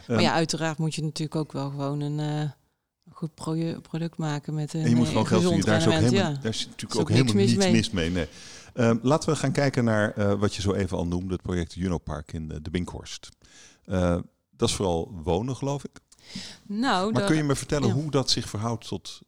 [0.00, 2.50] Ehm, maar ja, uiteraard moet je natuurlijk ook wel gewoon een eh,
[3.12, 3.34] goed
[3.82, 5.66] product maken met een En je moet eh, gewoon geld verdienen.
[5.66, 6.40] Daar is, ook rendement, helemaal, ja.
[6.42, 8.10] daar is natuurlijk Is ook helemaal niets mis mee.
[8.10, 8.26] Nee.
[8.74, 11.74] Ehm, laten we gaan kijken naar eh, wat je zo even al noemde, het project
[11.74, 13.28] Junopark in de, de Binkhorst.
[14.56, 16.00] Dat is vooral wonen, geloof ik.
[16.66, 17.94] Nou, Maar kun je me vertellen ja.
[17.94, 19.20] hoe dat zich verhoudt tot,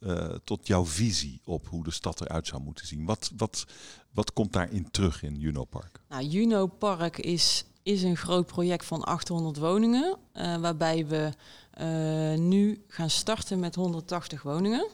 [0.44, 3.04] tot jouw visie op hoe de stad eruit zou moeten zien?
[3.04, 3.66] Wat, wat,
[4.12, 6.00] wat komt daarin terug in Junopark?
[6.08, 11.30] Nou, Juno Park is, is een groot project van 800 woningen, eh, waarbij we
[11.70, 14.86] eh, nu gaan starten met 180 woningen.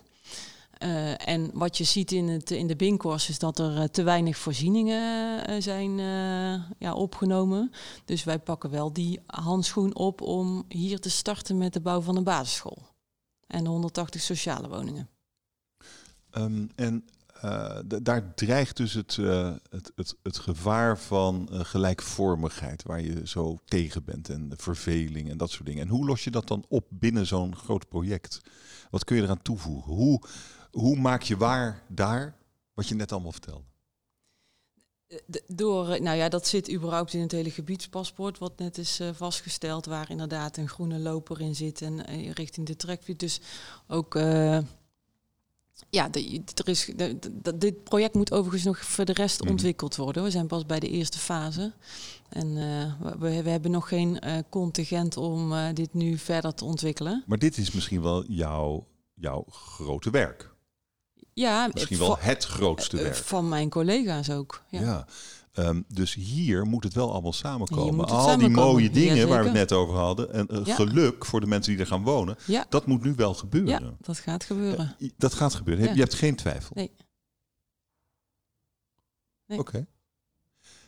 [0.72, 4.36] Eh, en wat je ziet in, het, in de Binkors is dat er te weinig
[4.36, 5.98] voorzieningen zijn
[6.78, 7.72] ja, opgenomen.
[8.04, 12.16] Dus wij pakken wel die handschoen op om hier te starten met de bouw van
[12.16, 12.78] een basisschool.
[13.46, 15.08] En de 180 sociale woningen.
[16.30, 17.04] Ehm, en
[17.40, 23.26] eh, daar dreigt dus het, eh, het, het, het gevaar van eh, gelijkvormigheid, waar je
[23.26, 25.82] zo tegen bent, en de verveling en dat soort dingen.
[25.82, 28.40] En hoe los je dat dan op binnen zo'n groot project?
[28.90, 29.92] Wat kun je eraan toevoegen?
[29.92, 30.22] Hoe,
[30.70, 32.36] hoe maak je waar daar
[32.74, 33.64] wat je net allemaal vertelde?
[35.26, 39.86] De- Door, nou ja, dat zit überhaupt in het hele gebiedspaspoort, wat net is vastgesteld,
[39.86, 43.18] waar inderdaad een groene loper in zit en richting de trekfiets.
[43.18, 43.40] Dus
[43.86, 44.14] ook,
[45.90, 49.50] ja, de, er is, de- de- dit project moet overigens nog voor de rest Mhm.
[49.50, 50.22] ontwikkeld worden.
[50.22, 51.72] We zijn pas bij de eerste fase.
[52.28, 57.24] En eh, we, hebben nog geen eh, contingent om eh, dit nu verder te ontwikkelen.
[57.26, 60.56] Maar dit is misschien wel jouw, jouw grote werk.
[61.32, 63.14] Ja, Misschien wel het grootste werk.
[63.16, 64.62] van mijn collega's ook.
[64.68, 64.80] Ja.
[64.80, 65.06] Ja.
[65.58, 68.06] Ehm, dus hier moet het wel allemaal samenkomen.
[68.06, 70.32] Al die mooie dingen waar we het net over hadden.
[70.32, 70.74] En eh, Ja.
[70.74, 72.36] geluk voor de mensen die er gaan wonen.
[72.46, 72.66] Ja.
[72.68, 73.82] Dat moet nu wel gebeuren.
[73.84, 74.96] ja, dat gaat gebeuren.
[74.98, 75.94] Eh, Dat gaat gebeuren.
[75.94, 76.70] Je hebt geen twijfel.
[76.74, 76.90] Nee.
[79.46, 79.58] Nee.
[79.58, 79.86] Oké.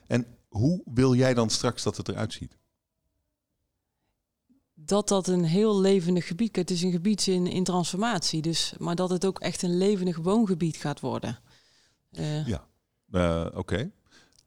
[0.06, 2.58] En hoe wil jij dan straks dat het eruit ziet?
[4.74, 8.42] dat dat een heel levendig gebied Het is een gebied in, in transformatie.
[8.42, 11.38] Dus, maar dat het ook echt een levendig woongebied gaat worden.
[12.10, 12.66] Eh, Ja.
[13.54, 13.90] Oké.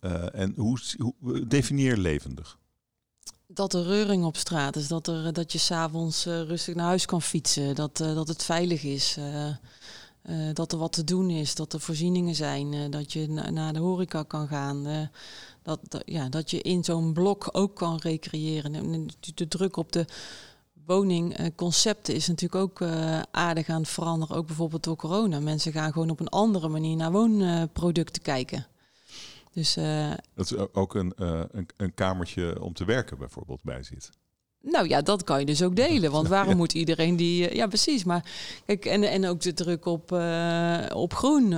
[0.03, 0.79] Eh, en hoe,
[1.19, 2.57] hoe definieer levendig?
[3.47, 4.87] Dat er reuring op straat is.
[4.87, 7.75] Dat, er, dat je s'avonds avonds rustig naar huis kan fietsen.
[7.75, 9.15] Dat, eh, dat het veilig is.
[9.17, 9.55] eh, eh,
[10.53, 11.55] dat er wat te doen is.
[11.55, 12.73] Dat er voorzieningen zijn.
[12.73, 14.85] eh, dat je na- naar de horeca kan gaan.
[14.85, 15.07] eh,
[15.61, 18.75] dat, dat- ja, dat je in zo'n blok ook kan recreëren.
[18.75, 20.05] En de druk op de
[20.85, 24.35] woningconcepten is natuurlijk ook eh, aardig aan het veranderen.
[24.37, 25.39] Ook bijvoorbeeld door corona.
[25.39, 28.65] Mensen gaan gewoon op een andere manier naar woonproducten kijken.
[29.53, 33.83] Dus eh, Dat er ook een, eh, een, een kamertje om te werken bijvoorbeeld bij
[33.83, 34.09] zit.
[34.61, 36.11] Nou ja, dat kan je dus ook delen.
[36.11, 37.47] Want waarom moet iedereen die.
[37.49, 38.03] eh, Ja, precies.
[38.03, 38.31] Maar
[38.65, 40.11] kijk, en, en ook de druk op,
[40.93, 41.49] op groen.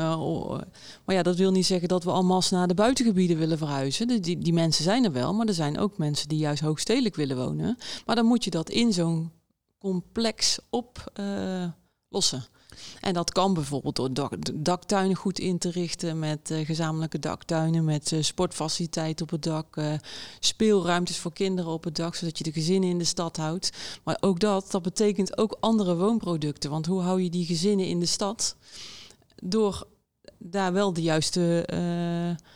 [1.06, 4.08] maar ja, dat wil niet zeggen dat we allemaal naar de buitengebieden willen verhuizen.
[4.08, 7.16] De- Die, die mensen zijn er wel, maar er zijn ook mensen die juist hoogstedelijk
[7.16, 7.78] willen wonen.
[8.06, 9.32] Maar dan moet je dat in zo'n
[9.78, 12.44] complex oplossen.
[13.00, 18.12] En dat kan bijvoorbeeld door daktuinen goed in te richten met eh, gezamenlijke daktuinen, met
[18.12, 19.94] eh, sportfaciliteiten op het dak, eh,
[20.40, 23.72] speelruimtes voor kinderen op het dak, zodat je de gezinnen in de stad houdt.
[24.04, 26.70] Maar ook dat, dat betekent ook andere woonproducten.
[26.70, 28.56] Want hoe hou je die gezinnen in de stad?
[29.36, 29.88] Door
[30.38, 31.68] daar wel de juiste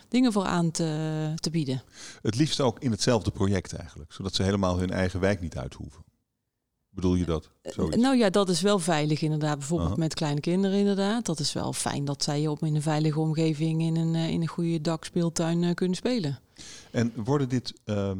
[0.08, 1.82] dingen voor aan te, te bieden.
[2.22, 4.12] Het liefst ook in hetzelfde project eigenlijk.
[4.12, 6.04] Zodat ze helemaal hun eigen wijk niet uit hoeven.
[6.90, 7.50] Bedoel je dat?
[7.62, 7.96] Zoiets?
[7.96, 9.58] Nou ja, dat is wel veilig inderdaad.
[9.58, 9.98] Bijvoorbeeld Aha.
[9.98, 11.26] met kleine kinderen inderdaad.
[11.26, 14.40] Dat is wel fijn dat zij op in een veilige omgeving in een, eh, in
[14.40, 16.38] een goede dakspeeltuin eh, kunnen spelen.
[16.90, 18.18] En worden dit ehm,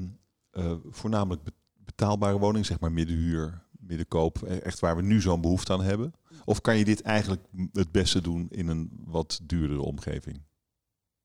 [0.50, 1.52] eh, voornamelijk be-
[1.84, 6.14] betaalbare woningen, zeg maar middenhuur, middenkoop, eh, echt waar we nu zo'n behoefte aan hebben?
[6.44, 10.40] Of kan je dit eigenlijk het beste doen in een wat duurdere omgeving?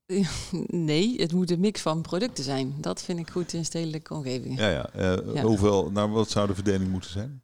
[0.67, 2.73] Nee, het moet een mix van producten zijn.
[2.81, 4.57] Dat vind ik goed in stedelijke omgevingen.
[4.57, 4.89] Ja, ja.
[5.33, 5.41] Ja.
[5.43, 7.43] Hoeveel, nou, wat zou de verdeling moeten zijn?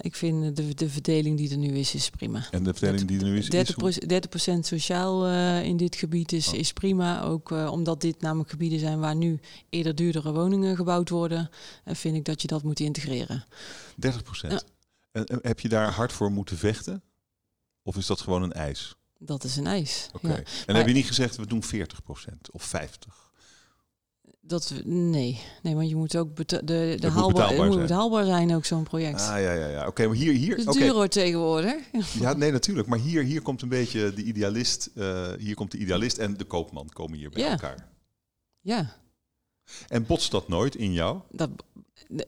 [0.00, 2.46] Ik vind de, de verdeling die er nu is, is prima.
[2.50, 5.96] En de verdeling die er nu is, is 30%, hoe- 30 sociaal eh, in dit
[5.96, 6.54] gebied is, Oh.
[6.54, 7.22] is prima.
[7.22, 11.50] Ook eh, omdat dit namelijk gebieden zijn waar nu eerder duurdere woningen gebouwd worden.
[11.84, 13.44] En vind ik dat je dat moet integreren.
[13.96, 14.52] 30 procent.
[14.52, 14.60] Ja.
[15.12, 17.02] En, en heb je daar hard voor moeten vechten?
[17.82, 18.94] Of is dat gewoon een eis?
[19.22, 20.08] Dat is een eis.
[20.12, 20.28] Oké.
[20.28, 20.34] Ja.
[20.36, 23.28] En Maar- heb je niet gezegd, we doen 40 procent of 50?
[24.40, 25.40] Dat, we- nee.
[25.62, 27.78] nee, want je moet ook beta- de, de moet haalbaar, moet zijn.
[27.86, 29.20] betaalbaar zijn, ook zo'n project.
[29.20, 29.86] Ah, ja, ja, ja.
[29.86, 30.32] Oké, maar hier...
[30.32, 31.74] hier Het is duur hoor tegenwoordig.
[32.20, 32.88] Ja, nee, natuurlijk.
[32.88, 34.90] Maar hier, hier komt een beetje de idealist...
[34.94, 37.50] eh, hier komt de idealist en de koopman komen hier bij Ja.
[37.50, 37.88] elkaar.
[38.60, 38.96] Ja,
[39.88, 41.20] En botst dat nooit in jou?
[41.30, 41.50] dat,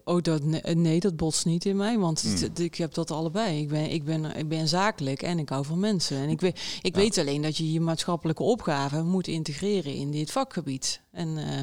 [0.04, 2.64] oh, dat, nee, nee, dat botst niet in mij, want Hmm.
[2.64, 3.60] ik heb dat allebei.
[3.60, 6.16] Ik ben, ik, ben, ik ben zakelijk en ik hou van mensen.
[6.16, 7.00] En ik, weet, ik Ja.
[7.00, 11.00] weet alleen dat je je maatschappelijke opgave moet integreren in dit vakgebied.
[11.10, 11.58] En eh,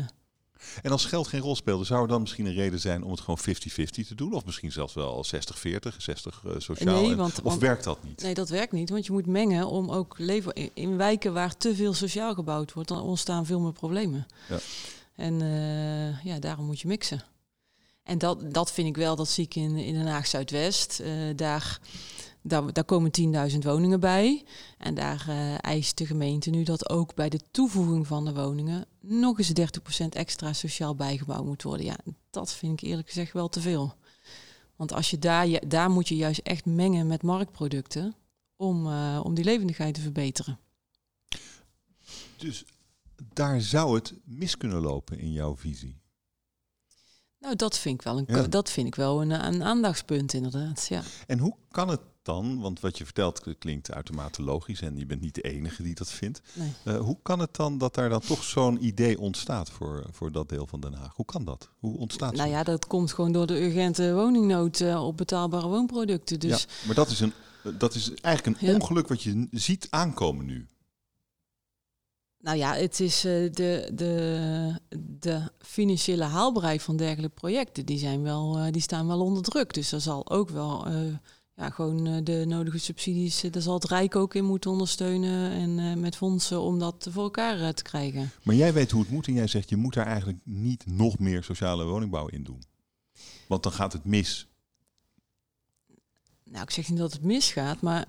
[0.81, 3.19] En als geld geen rol speelde, zou er dan misschien een reden zijn om het
[3.19, 4.33] gewoon 50-50 te doen?
[4.33, 7.01] Of misschien zelfs wel 60-40, 60 eh, sociaal?
[7.01, 8.21] Nee, en- want- of want- werkt dat niet?
[8.21, 11.57] nee, dat werkt niet, want je moet mengen om ook leven in- in wijken waar
[11.57, 14.27] te veel sociaal gebouwd wordt, dan ontstaan veel meer problemen.
[14.49, 14.57] Ja.
[15.15, 17.23] En eh, ja, daarom moet je mixen.
[18.09, 20.99] En dat, dat vind ik wel, dat zie ik in, in Den Haag Zuidwest.
[20.99, 21.79] Eh, daar,
[22.41, 23.11] daar, daar komen
[23.51, 24.43] 10.000 woningen bij.
[24.77, 28.85] En daar eh, eist de gemeente nu dat ook bij de toevoeging van de woningen
[28.99, 29.51] nog eens
[30.03, 31.85] 30% extra sociaal bijgebouwd moet worden.
[31.85, 31.97] Ja,
[32.29, 33.95] dat vind ik eerlijk gezegd wel te veel.
[34.75, 38.15] Want als je daar, je, daar moet je juist echt mengen met marktproducten
[38.55, 40.59] om, eh, om die levendigheid te verbeteren.
[42.37, 42.65] Dus
[43.33, 45.99] daar zou het mis kunnen lopen in jouw visie.
[47.39, 48.41] Nou, dat vind ik wel een, Ja.
[48.47, 50.85] dat vind ik wel een, een aandachtspunt inderdaad.
[50.89, 51.01] Ja.
[51.27, 55.21] En hoe kan het dan, want wat je vertelt klinkt uitermate logisch en je bent
[55.21, 56.41] niet de enige die dat vindt.
[56.53, 56.71] Nee.
[56.83, 60.49] Eh, hoe kan het dan dat daar dan toch zo'n idee ontstaat voor, voor dat
[60.49, 61.15] deel van Den Haag?
[61.15, 61.69] Hoe kan dat?
[61.79, 62.55] Hoe ontstaat Nou zo?
[62.55, 66.39] ja, dat komt gewoon door de urgente woningnood eh, op betaalbare woonproducten.
[66.39, 67.33] Dus Ja, maar dat is, een,
[67.77, 68.73] dat is eigenlijk een Ja.
[68.73, 70.67] ongeluk wat je ziet aankomen nu.
[72.41, 74.73] Nou ja, het is eh, de, de,
[75.19, 79.73] de financiële haalbaarheid van dergelijke projecten, die, zijn wel, eh, die staan wel onder druk.
[79.73, 80.93] Dus er zal ook wel eh,
[81.55, 86.15] ja, gewoon de nodige subsidies, daar zal het Rijk ook in moeten ondersteunen en met
[86.15, 88.31] fondsen om dat voor elkaar te krijgen.
[88.43, 91.19] Maar jij weet hoe het moet en jij zegt je moet daar eigenlijk niet nog
[91.19, 92.63] meer sociale woningbouw in doen.
[93.47, 94.47] Want dan gaat het mis.
[96.43, 98.05] Nou, ik zeg niet dat het misgaat, maar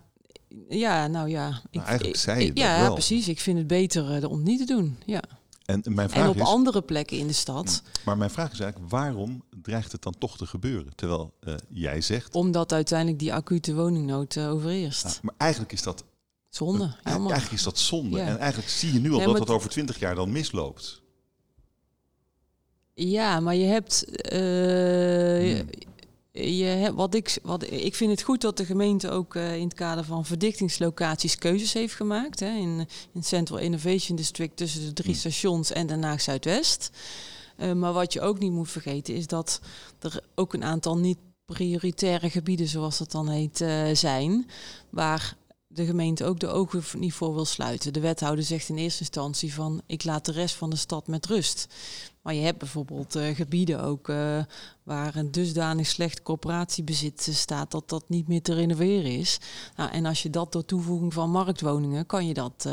[0.69, 1.61] ja, nou ja.
[1.71, 2.93] Ik, eigenlijk ik- zei je ik- dat ja, wel.
[2.93, 3.29] precies.
[3.29, 4.99] Ik vind het beter eh, om niet te doen.
[5.07, 5.23] Ja.
[5.65, 8.61] En mijn vraag En op is, andere plekken in de stad, maar mijn vraag is
[8.61, 10.93] eigenlijk, waarom dreigt het dan toch te gebeuren?
[10.95, 15.05] Terwijl eh, jij zegt, omdat uiteindelijk die acute woningnood eh, overheerst.
[15.05, 16.05] ah, maar eigenlijk is dat,
[16.49, 18.17] Zonde, eh, eigenlijk is dat zonde.
[18.19, 18.27] Ja.
[18.27, 21.03] En eigenlijk zie je nu al Nee, dat dat over twintig jaar dan misloopt.
[22.95, 24.05] Ja, maar je hebt.
[24.21, 24.39] eh,
[25.61, 25.69] Hmm.
[26.33, 29.75] Je wat ik, wat, ik vind het goed dat de gemeente ook eh, in het
[29.75, 32.41] kader van verdichtingslocaties keuzes heeft gemaakt.
[32.41, 35.21] Hè, in, in Central Innovation District tussen de drie Hmm.
[35.21, 36.91] stations en Haag Zuidwest.
[37.57, 39.61] Eh, maar wat je ook niet moet vergeten is dat
[39.99, 44.47] er ook een aantal niet prioritaire gebieden, zoals dat dan heet, eh, zijn.
[44.91, 47.93] Waar de gemeente ook de ogen niet voor wil sluiten.
[47.93, 51.27] De wethouder zegt in eerste instantie van ik laat de rest van de stad met
[51.27, 51.67] rust.
[52.23, 54.45] Maar je hebt bijvoorbeeld eh, gebieden ook eh,
[54.83, 59.41] waar een dusdanig slecht corporatiebezit eh, staat dat dat niet meer te renoveren is.
[59.77, 62.69] Nou, en als je dat door toevoeging van marktwoningen kan je dat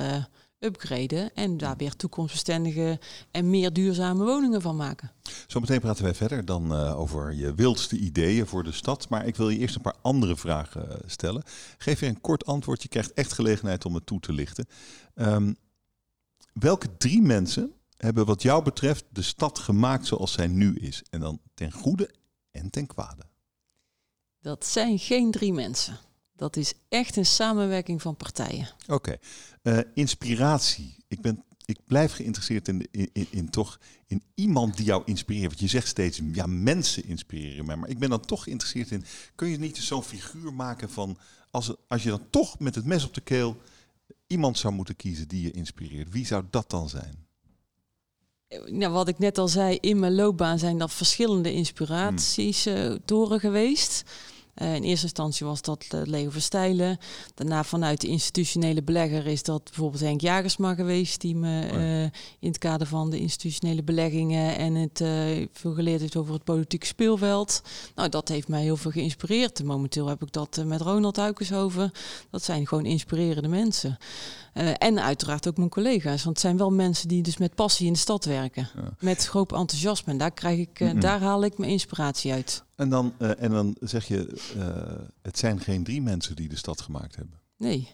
[0.60, 3.00] upgraden en daar weer toekomstbestendige
[3.32, 5.12] en meer duurzame woningen van maken.
[5.48, 9.10] Zometeen praten wij verder dan over je wildste ideeën voor de stad.
[9.10, 11.44] Maar ik wil je eerst een paar andere vragen stellen.
[11.78, 12.82] Geef je een kort antwoord.
[12.82, 14.68] Je krijgt echt gelegenheid om het toe te lichten.
[15.14, 15.54] Ehm,
[16.54, 21.04] welke drie mensen hebben wat jou betreft de stad gemaakt zoals zij nu is?
[21.10, 22.10] En dan ten goede
[22.52, 23.24] en ten kwade.
[24.42, 25.98] Dat zijn geen drie mensen.
[26.36, 28.70] Dat is echt een samenwerking van partijen.
[28.88, 29.18] Oké.
[29.62, 30.96] Eh, inspiratie.
[31.08, 35.48] Ik, ben, ik blijf geïnteresseerd in, in, in, in toch in iemand die jou inspireert.
[35.48, 37.76] Want je zegt steeds, ja, mensen inspireren mij.
[37.76, 39.04] Maar ik ben dan toch geïnteresseerd in,
[39.36, 41.18] kun je niet zo'n figuur maken van,
[41.52, 43.58] als, als je dan toch met het mes op de keel
[44.28, 46.10] iemand zou moeten kiezen die je inspireert.
[46.10, 47.27] Wie zou dat dan zijn?
[48.66, 53.40] Nou, wat ik net al zei, in mijn loopbaan zijn dat verschillende inspiraties eh, door
[53.40, 54.04] geweest.
[54.58, 56.98] Eh, in eerste instantie was dat eh, Leo Verstijlen.
[57.34, 62.02] Daarna vanuit de institutionele belegger is dat bijvoorbeeld Henk Jagersma geweest, die me eh,
[62.40, 65.04] in het kader van de institutionele beleggingen en het
[65.52, 67.62] veel geleerd heeft over het politieke speelveld.
[67.96, 69.64] Nou, dat heeft mij heel veel geïnspireerd.
[69.64, 71.92] Momenteel heb ik dat met Ronald Huikenshoven.
[72.30, 73.98] Dat zijn gewoon inspirerende mensen.
[74.58, 76.24] Eh, en uiteraard ook mijn collega's.
[76.24, 78.70] Want het zijn wel mensen die dus met passie in de stad werken.
[78.76, 78.94] Ja.
[79.00, 80.12] Met groot enthousiasme.
[80.12, 81.00] En daar, krijg ik, Mhm.
[81.00, 82.64] daar haal ik mijn inspiratie uit.
[82.76, 84.38] En dan, eh, en dan zeg je,
[85.22, 87.40] het zijn geen drie mensen die de stad gemaakt hebben.
[87.58, 87.88] Nee,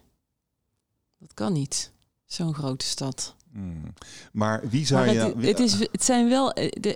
[1.20, 1.92] dat kan niet.
[2.26, 3.36] Zo'n grote stad.
[3.52, 3.94] Hmm.
[4.32, 5.20] Maar wie zou Maar je...
[5.20, 6.52] het, het, is, het, zijn wel,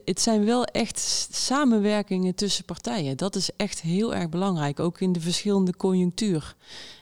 [0.05, 3.17] het zijn wel echt samenwerkingen tussen partijen.
[3.17, 4.79] Dat is echt heel erg belangrijk.
[4.79, 6.55] Ook in de verschillende conjunctuur.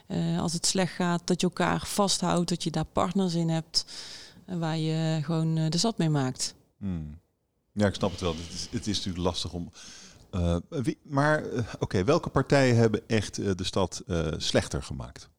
[0.08, 2.50] Eh, als het slecht gaat, dat je elkaar vasthoudt.
[2.50, 3.86] Dat je daar partners in hebt.
[4.46, 6.56] eh, waar je gewoon eh, de stad mee maakt.
[6.78, 7.20] Hmm.
[7.72, 8.36] Ja, ik snap het wel.
[8.36, 9.72] Het is, het is natuurlijk lastig om.
[10.32, 14.04] Uh, wie, maar uh, oké, okay, welke partijen hebben echt uh, de stad
[14.38, 15.30] slechter gemaakt?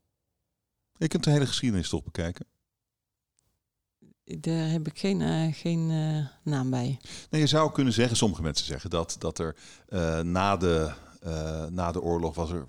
[0.96, 2.46] Je kunt de hele geschiedenis toch bekijken.
[4.24, 5.86] Daar heb ik geen, geen
[6.42, 6.98] naam bij.
[7.30, 9.56] Nee, je zou kunnen zeggen, sommige mensen zeggen dat, dat er
[10.24, 10.92] na de
[11.26, 12.66] uh, na de oorlog was er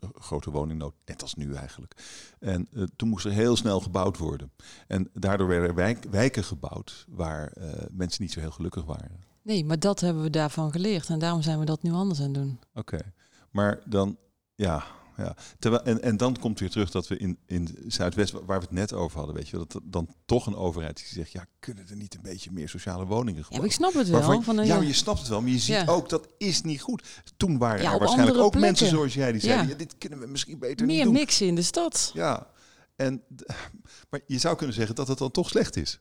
[0.00, 1.94] een grote woningnood, net als nu eigenlijk.
[2.38, 4.52] En uh, toen moest er heel snel gebouwd worden.
[4.86, 9.24] En daardoor werden wijk, wijken gebouwd waar uh, mensen niet zo heel gelukkig waren.
[9.42, 12.24] Nee, maar dat hebben we daarvan geleerd en daarom zijn we dat nu anders aan
[12.24, 12.58] het doen.
[12.74, 13.12] Oké, okay.
[13.50, 14.16] maar dan,
[14.54, 14.84] ja,
[15.16, 15.36] ja.
[15.58, 18.70] Terwijl, en, en dan komt weer terug dat we in, in Zuidwest, waar we het
[18.70, 21.96] net over hadden, weet je, dat dan toch een overheid die zegt, ja, kunnen er
[21.96, 24.20] niet een beetje meer sociale woningen gebouwd Ja, ik snap het wel.
[24.20, 25.84] Waarvan, van een, ja, maar je snapt het wel, maar je ziet ja.
[25.86, 27.22] ook, dat is niet goed.
[27.36, 28.60] Toen waren ja, er waarschijnlijk ook plekken.
[28.60, 29.74] mensen zoals jij die zeiden, ja.
[29.74, 31.12] dit kunnen we misschien beter meer niet doen.
[31.12, 32.10] Meer mixen in de stad.
[32.14, 32.50] Ja,
[32.96, 33.22] en,
[34.10, 36.00] maar je zou kunnen zeggen dat het dan toch slecht is.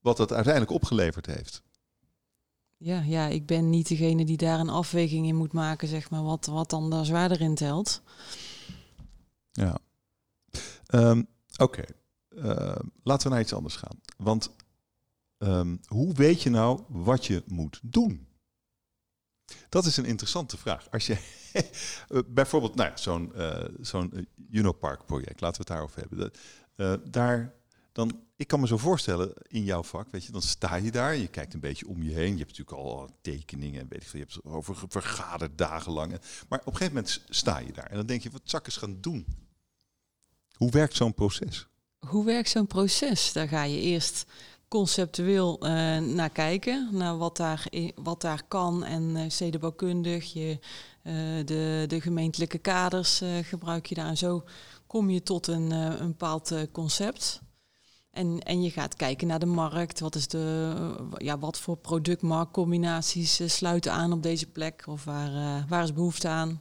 [0.00, 1.62] Wat het uiteindelijk opgeleverd heeft.
[2.82, 6.22] Ja, ja, ik ben niet degene die daar een afweging in moet maken, zeg maar,
[6.22, 8.02] wat, wat dan daar zwaarder in telt.
[9.52, 9.78] Ja.
[10.94, 11.84] Um, Oké,
[12.28, 14.00] uh, laten we naar iets anders gaan.
[14.16, 14.50] Want
[15.38, 18.28] um, hoe weet je nou wat je moet doen?
[19.68, 20.90] Dat is een interessante vraag.
[20.90, 21.18] Als je
[22.26, 27.12] bijvoorbeeld, nou ja, zo'n uh, zo'n Unopark project, laten we het daarover hebben.
[27.12, 27.59] Daar
[27.92, 31.16] dan, ik kan me zo voorstellen, in jouw vak, weet je, dan sta je daar,
[31.16, 34.08] je kijkt een beetje om je heen, je hebt natuurlijk al tekeningen en weet ik
[34.08, 36.10] veel, je hebt over vergaderd dagenlang.
[36.48, 39.00] Maar op een gegeven moment sta je daar en dan denk je, wat zakkers gaan
[39.00, 39.26] doen?
[40.56, 41.66] Hoe werkt zo'n proces?
[42.06, 43.32] Hoe werkt zo'n proces?
[43.32, 44.26] Daar ga je eerst
[44.68, 50.58] conceptueel uh, naar kijken, naar wat daar, wat daar kan en uh, je,
[51.02, 54.44] uh, de, de gemeentelijke kaders gebruik je daar en zo
[54.86, 57.40] kom je tot een, een bepaald concept.
[58.10, 60.00] En, en je gaat kijken naar de markt.
[60.00, 64.84] Wat, is de, ja, wat voor productmarktcombinaties uh, sluiten aan op deze plek?
[64.86, 66.60] Of waar, uh, waar is behoefte aan?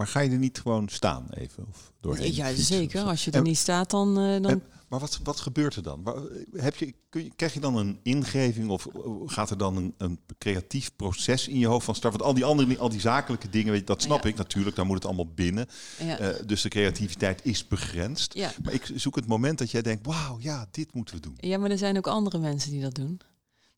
[0.00, 1.66] Maar ga je er niet gewoon staan even?
[1.68, 3.02] Of doorheen ja, zeker.
[3.02, 4.08] Als je er en, niet staat, dan...
[4.08, 4.50] Uh, dan...
[4.50, 6.24] En, maar wat, wat gebeurt er dan?
[6.52, 8.86] Heb je, kun je, krijg je dan een ingeving of
[9.26, 12.12] gaat er dan een, een creatief proces in je hoofd van start?
[12.12, 14.28] Want al die andere, al die zakelijke dingen, weet je, dat snap ja.
[14.28, 15.66] ik natuurlijk, dan moet het allemaal binnen.
[15.98, 16.20] Ja.
[16.20, 18.34] Uh, dus de creativiteit is begrensd.
[18.34, 18.52] Ja.
[18.62, 21.34] Maar ik zoek het moment dat jij denkt, wauw, ja, dit moeten we doen.
[21.36, 23.20] Ja, maar er zijn ook andere mensen die dat doen.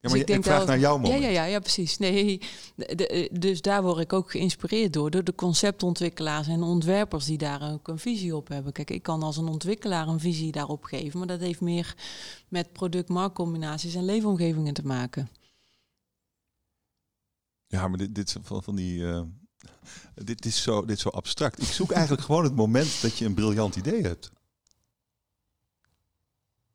[0.02, 1.22] Ja, maar dus ik, denk ik vraag naar jouw moment.
[1.22, 1.98] Ja, ja, ja, ja precies.
[1.98, 2.40] Nee,
[2.76, 7.38] de, de, dus daar word ik ook geïnspireerd door, door de conceptontwikkelaars en ontwerpers die
[7.38, 8.72] daar ook een visie op hebben.
[8.72, 11.94] Kijk, ik kan als een ontwikkelaar een visie daarop geven, maar dat heeft meer
[12.48, 15.30] met product-marktcombinaties en leefomgevingen te maken.
[17.66, 18.98] Ja, maar dit, dit van, van die.
[19.00, 19.22] Uh,
[20.14, 21.62] dit, is zo, dit is zo abstract.
[21.62, 24.32] Ik zoek eigenlijk gewoon het moment dat je een briljant idee hebt.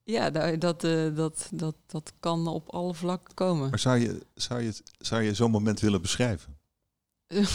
[0.08, 3.70] Ja, dat, dat, uh, dat, dat, dat kan op alle vlakken komen.
[3.70, 6.58] Maar zou je, zou je, zou je zo'n moment willen beschrijven?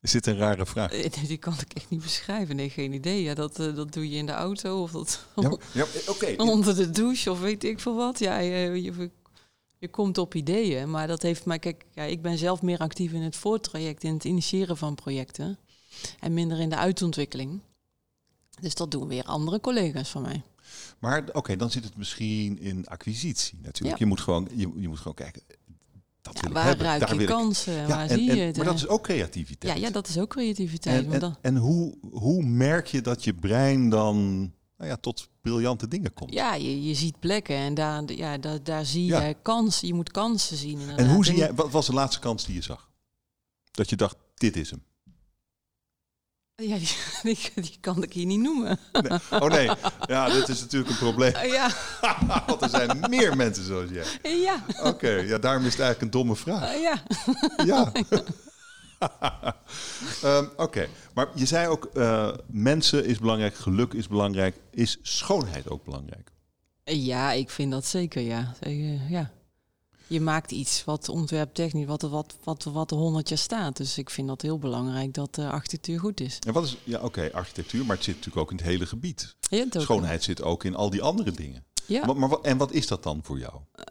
[0.00, 0.90] Is dit een rare vraag?
[0.90, 2.56] Nee, die kan ik echt niet beschrijven.
[2.56, 3.22] Nee, geen idee.
[3.22, 6.36] Ja, dat, uh, dat doe je in de auto of dat ja, ja, okay.
[6.36, 8.18] onder de douche of weet ik veel wat.
[8.18, 9.10] Ja, je, je,
[9.78, 10.90] je komt op ideeën.
[10.90, 11.58] Maar dat heeft mij...
[11.58, 15.58] Kijk, ja, ik ben zelf meer actief in het voortraject, in het initiëren van projecten.
[16.20, 17.60] En minder in de uitontwikkeling.
[18.60, 20.42] Dus dat doen weer andere collega's van mij.
[20.98, 23.98] Maar oké, okay, dan zit het misschien in acquisitie natuurlijk.
[23.98, 24.04] Ja.
[24.04, 25.42] Je, moet gewoon, je, je, moet gewoon kijken.
[26.22, 26.86] Dat ja, wil waar hebben.
[26.86, 27.72] ruik Daar je kansen?
[27.72, 28.56] Ja, waar en, zie en, je het?
[28.56, 29.74] Maar dat is ook creativiteit.
[29.74, 31.04] Ja, ja dat is ook creativiteit.
[31.04, 31.36] En, en, dan...
[31.40, 34.38] en hoe, hoe merk je dat je brein dan
[34.76, 36.32] nou ja, tot briljante dingen komt?
[36.32, 39.88] Ja, je, je ziet plekken en daar, ja, daar, daar zie je kansen.
[39.88, 40.78] Je moet kansen zien.
[40.80, 40.98] Inderdaad.
[40.98, 42.90] En hoe zie jij, wat was de laatste kans die je zag?
[43.70, 44.82] Dat je dacht, dit is hem.
[46.62, 46.88] Ja, die,
[47.34, 48.78] die, die, kan ik hier niet noemen.
[48.92, 49.18] Nee.
[49.30, 49.70] Oh nee,
[50.06, 51.32] ja, dat is natuurlijk een probleem.
[51.56, 51.70] Ja.
[52.46, 54.36] Want er zijn meer mensen zoals jij.
[54.36, 54.64] Ja.
[54.68, 56.74] Oké, okay, ja, daarom is het eigenlijk een domme vraag.
[56.74, 57.02] Uh, ja.
[57.64, 57.92] Ja.
[60.24, 60.88] um, Oké, okay.
[61.14, 64.56] maar je zei ook, uh, mensen is belangrijk, geluk is belangrijk.
[64.70, 66.30] Is schoonheid ook belangrijk?
[66.84, 68.54] Ja, ik vind dat zeker, ja.
[69.08, 69.30] ja
[70.06, 73.76] je maakt iets wat ontwerptechnisch, wat, wat, wat, wat er honderd jaar staat.
[73.76, 76.38] Dus ik vind dat heel belangrijk dat de architectuur goed is.
[76.46, 79.36] En wat is, ja oké, architectuur, maar het zit natuurlijk ook in het hele gebied.
[79.50, 81.64] Ja, Schoonheid zit ook in al die andere dingen.
[81.86, 82.06] Ja.
[82.06, 83.54] Maar, maar, en wat is dat dan voor jou?
[83.54, 83.84] Uh,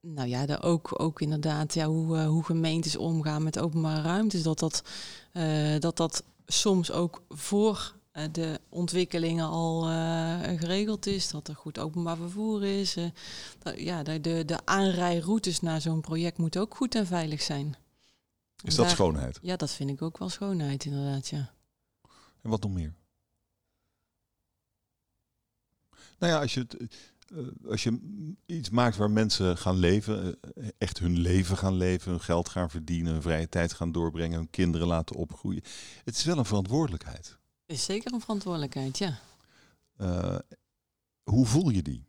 [0.00, 4.42] nou ja, daar ook, ook inderdaad ja, hoe, uh, hoe gemeentes omgaan met openbare ruimtes.
[4.42, 4.82] Dat dat,
[5.32, 7.94] uh, dat, dat soms ook voor
[8.32, 12.96] de ontwikkelingen al uh, geregeld is, dat er goed openbaar vervoer is.
[12.96, 13.04] Uh,
[13.58, 17.76] dat, ja, de, de, aanrijroutes naar zo'n project moeten ook goed en veilig zijn.
[18.62, 19.38] Is dat daar, schoonheid?
[19.42, 21.52] Ja, dat vind ik ook wel schoonheid, inderdaad, ja.
[22.42, 22.94] En wat nog meer?
[26.18, 26.76] Nou ja, als je het,
[27.34, 27.98] eh, als je
[28.46, 32.70] iets maakt waar mensen gaan leven, eh, echt hun leven gaan leven, hun geld gaan
[32.70, 35.62] verdienen, hun vrije tijd gaan doorbrengen, hun kinderen laten opgroeien.
[36.04, 37.38] Het is wel een verantwoordelijkheid.
[37.68, 39.18] Is zeker een verantwoordelijkheid, ja.
[39.96, 40.38] Uh,
[41.22, 42.06] hoe voel je die?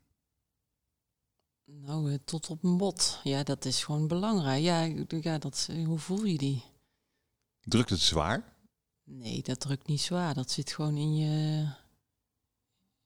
[1.65, 3.19] Nou, tot op een bot.
[3.23, 4.61] Ja, dat is gewoon belangrijk.
[4.61, 6.63] Ja, ja dat, hoe voel je die?
[7.59, 8.55] Drukt het zwaar?
[9.03, 10.33] Nee, dat drukt niet zwaar.
[10.33, 11.65] Dat zit gewoon in je,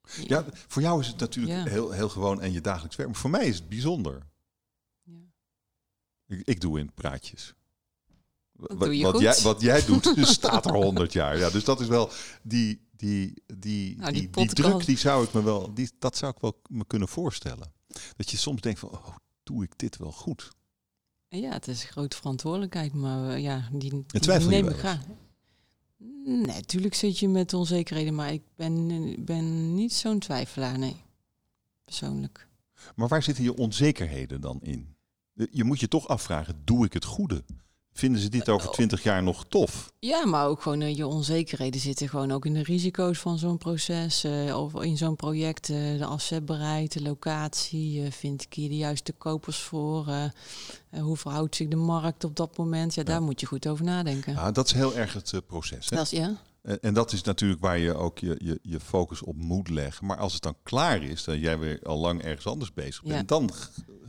[0.03, 3.09] ja, voor jou is het natuurlijk heel, heel gewoon en je dagelijks werk.
[3.09, 4.27] Maar voor mij is het bijzonder.
[5.01, 5.21] Ja.
[6.25, 7.53] Ik, ik doe in praatjes.
[8.55, 11.37] Wat, jij, wat jij doet, staat er honderd jaar.
[11.37, 12.09] Ja, dus dat is wel
[12.41, 16.31] die, die, die, nou, die, die, druk, die zou ik me wel, die, dat zou
[16.35, 17.73] ik wel me kunnen voorstellen.
[18.15, 20.51] Dat je soms denkt van, oh, doe ik dit wel goed?
[21.27, 24.99] Ja, het is een grote verantwoordelijkheid, maar uh, ja, die, die neem ik graag.
[26.25, 30.95] Nee, natuurlijk zit je met onzekerheden, maar ik ben, ben niet zo'n twijfelaar, nee.
[31.85, 32.47] Persoonlijk.
[32.95, 34.95] Maar waar zitten je onzekerheden dan in?
[35.51, 37.43] Je moet je toch afvragen, doe ik het goede?
[37.93, 39.93] Vinden ze dit over twintig jaar nog tof?
[39.99, 43.57] Ja, maar ook gewoon uh, je onzekerheden zitten gewoon ook in de risico's van zo'n
[43.57, 44.25] proces.
[44.25, 48.11] Uh, of in zo'n project, uh, de afzetbaarheid, de locatie.
[48.11, 50.31] vind ik hier de juiste kopers voor?
[51.01, 52.93] hoe verhoudt zich de markt op dat moment?
[52.93, 54.33] Ja, daar moet je goed over nadenken.
[54.33, 55.89] Ja, dat is heel erg het proces.
[55.89, 55.95] Hè?
[55.95, 56.37] Dat is, ja.
[56.81, 60.05] En dat is natuurlijk waar je ook je, je, je focus op moet leggen.
[60.05, 63.27] Maar als het dan klaar is, dan jij weer al lang ergens anders bezig bent,
[63.27, 63.51] dan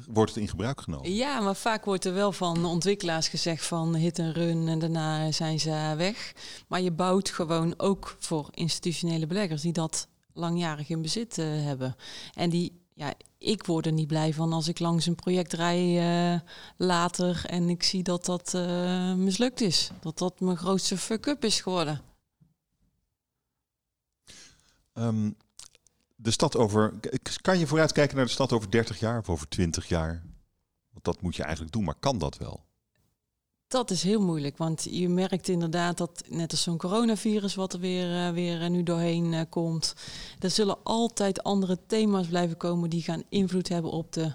[0.09, 1.15] wordt het in gebruik genomen.
[1.15, 5.33] Ja, maar vaak wordt er wel van ontwikkelaars gezegd van hit en run en daarna
[5.33, 6.33] zijn ze weg.
[6.69, 11.97] Maar je bouwt gewoon ook voor institutionele beleggers die dat langjarig in bezit uh, hebben.
[12.35, 16.33] En die, ja, ik word er niet blij van als ik langs een project rij
[16.35, 16.41] uh,
[16.77, 19.91] later en ik zie dat dat uh, mislukt is.
[20.01, 22.01] Dat dat mijn grootste fuck-up is geworden.
[24.95, 25.37] Um,
[26.25, 26.95] de stad over.
[27.41, 30.23] Kan je vooruitkijken naar de stad over 30 jaar of over 20 jaar?
[30.93, 32.65] Want dat moet je eigenlijk doen, maar kan dat wel?
[33.67, 37.81] Dat is heel moeilijk, want je merkt inderdaad dat net als zo'n coronavirus wat er
[37.81, 39.95] weer, uh, weer uh, nu doorheen uh, komt,
[40.39, 44.33] er zullen altijd andere thema's blijven komen die gaan invloed hebben op de,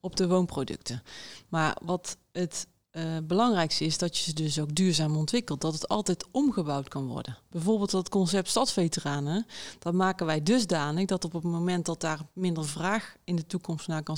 [0.00, 1.02] op de woonproducten.
[1.48, 2.66] Maar wat het
[2.96, 5.60] uh, belangrijkste is dat je ze dus ook duurzaam ontwikkelt.
[5.60, 7.36] Dat het altijd omgebouwd kan worden.
[7.50, 9.46] Bijvoorbeeld dat concept stadsveteranen.
[9.78, 13.88] Dat maken wij dusdanig dat op het moment dat daar minder vraag in de toekomst
[13.88, 14.16] naar kan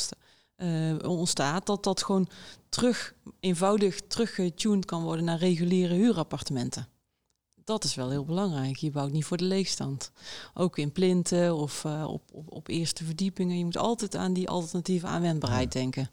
[0.56, 2.28] uh, ontstaat, dat dat gewoon
[2.68, 6.88] terug eenvoudig teruggetuned kan worden naar reguliere huurappartementen.
[7.64, 8.76] Dat is wel heel belangrijk.
[8.76, 10.10] Je bouwt niet voor de leegstand.
[10.54, 13.58] Ook in plinten of uh, op, op, op, eerste verdiepingen.
[13.58, 16.10] Je moet altijd aan die alternatieve aanwendbaarheid denken.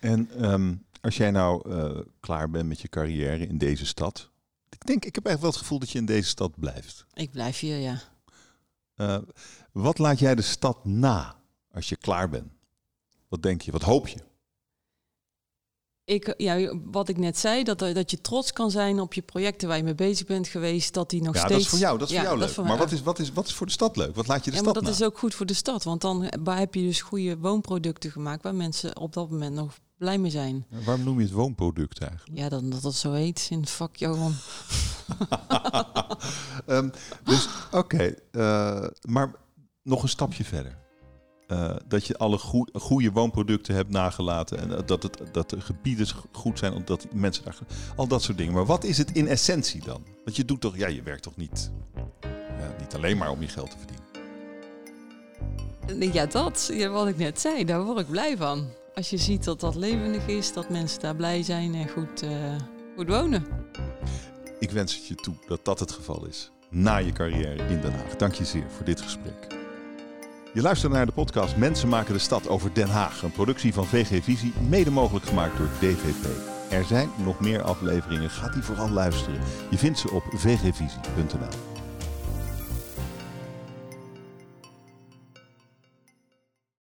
[0.00, 4.30] En um, als jij nou uh, klaar bent met je carrière in deze stad.
[4.68, 7.06] Ik denk, ik heb echt wel het gevoel dat je in deze stad blijft.
[7.14, 8.00] Ik blijf hier, ja.
[8.96, 9.18] Uh,
[9.72, 11.36] wat laat jij de stad na
[11.72, 12.52] als je klaar bent?
[13.28, 13.72] Wat denk je?
[13.72, 14.18] Wat hoop je?
[16.04, 19.68] Ik, ja, wat ik net zei, dat, dat je trots kan zijn op je projecten
[19.68, 21.52] waar je mee bezig bent geweest, dat die nog ja, steeds...
[21.52, 22.50] dat is voor jou, dat is ja, voor jou leuk.
[22.50, 24.14] Voor maar wat is, wat, is, wat is voor de stad leuk?
[24.14, 24.98] Wat laat je de ja, stad maar dat na?
[24.98, 28.54] is ook goed voor de stad, want dan heb je dus goede woonproducten gemaakt waar
[28.54, 30.66] mensen op dat moment nog blij mee zijn.
[30.84, 32.38] waarom noem je het woonproduct eigenlijk?
[32.38, 34.32] Ja, dan dat het zo heet in vak Johan.
[36.66, 36.90] um,
[37.24, 39.34] dus oké, uh, maar
[39.82, 40.84] nog een stapje verder.
[41.48, 42.38] Uh, dat je alle
[42.72, 47.58] goede woonproducten hebt nagelaten en dat, het, dat de gebieden goed zijn, omdat mensen daar.
[47.96, 48.52] Al dat soort dingen.
[48.52, 50.02] Maar wat is het in essentie dan?
[50.24, 51.70] Want je doet toch, ja, je werkt toch niet,
[52.58, 54.04] ja, niet alleen maar om je geld te verdienen?
[56.12, 59.60] Ja, dat, wat ik net zei, daar word ik blij van als je ziet dat
[59.60, 62.30] dat levendig is, dat mensen daar blij zijn en goed, uh,
[62.96, 63.46] goed wonen.
[64.58, 66.50] Ik wens het je toe dat dat het geval is.
[66.70, 68.16] Na je carrière in Den Haag.
[68.16, 69.46] Dank je zeer voor dit gesprek.
[70.54, 73.22] Je luistert naar de podcast Mensen maken de stad over Den Haag.
[73.22, 76.26] Een productie van VG Visie, mede mogelijk gemaakt door DVP.
[76.70, 78.30] Er zijn nog meer afleveringen.
[78.30, 79.40] Ga die vooral luisteren.
[79.70, 81.75] Je vindt ze op vgvisie.nl.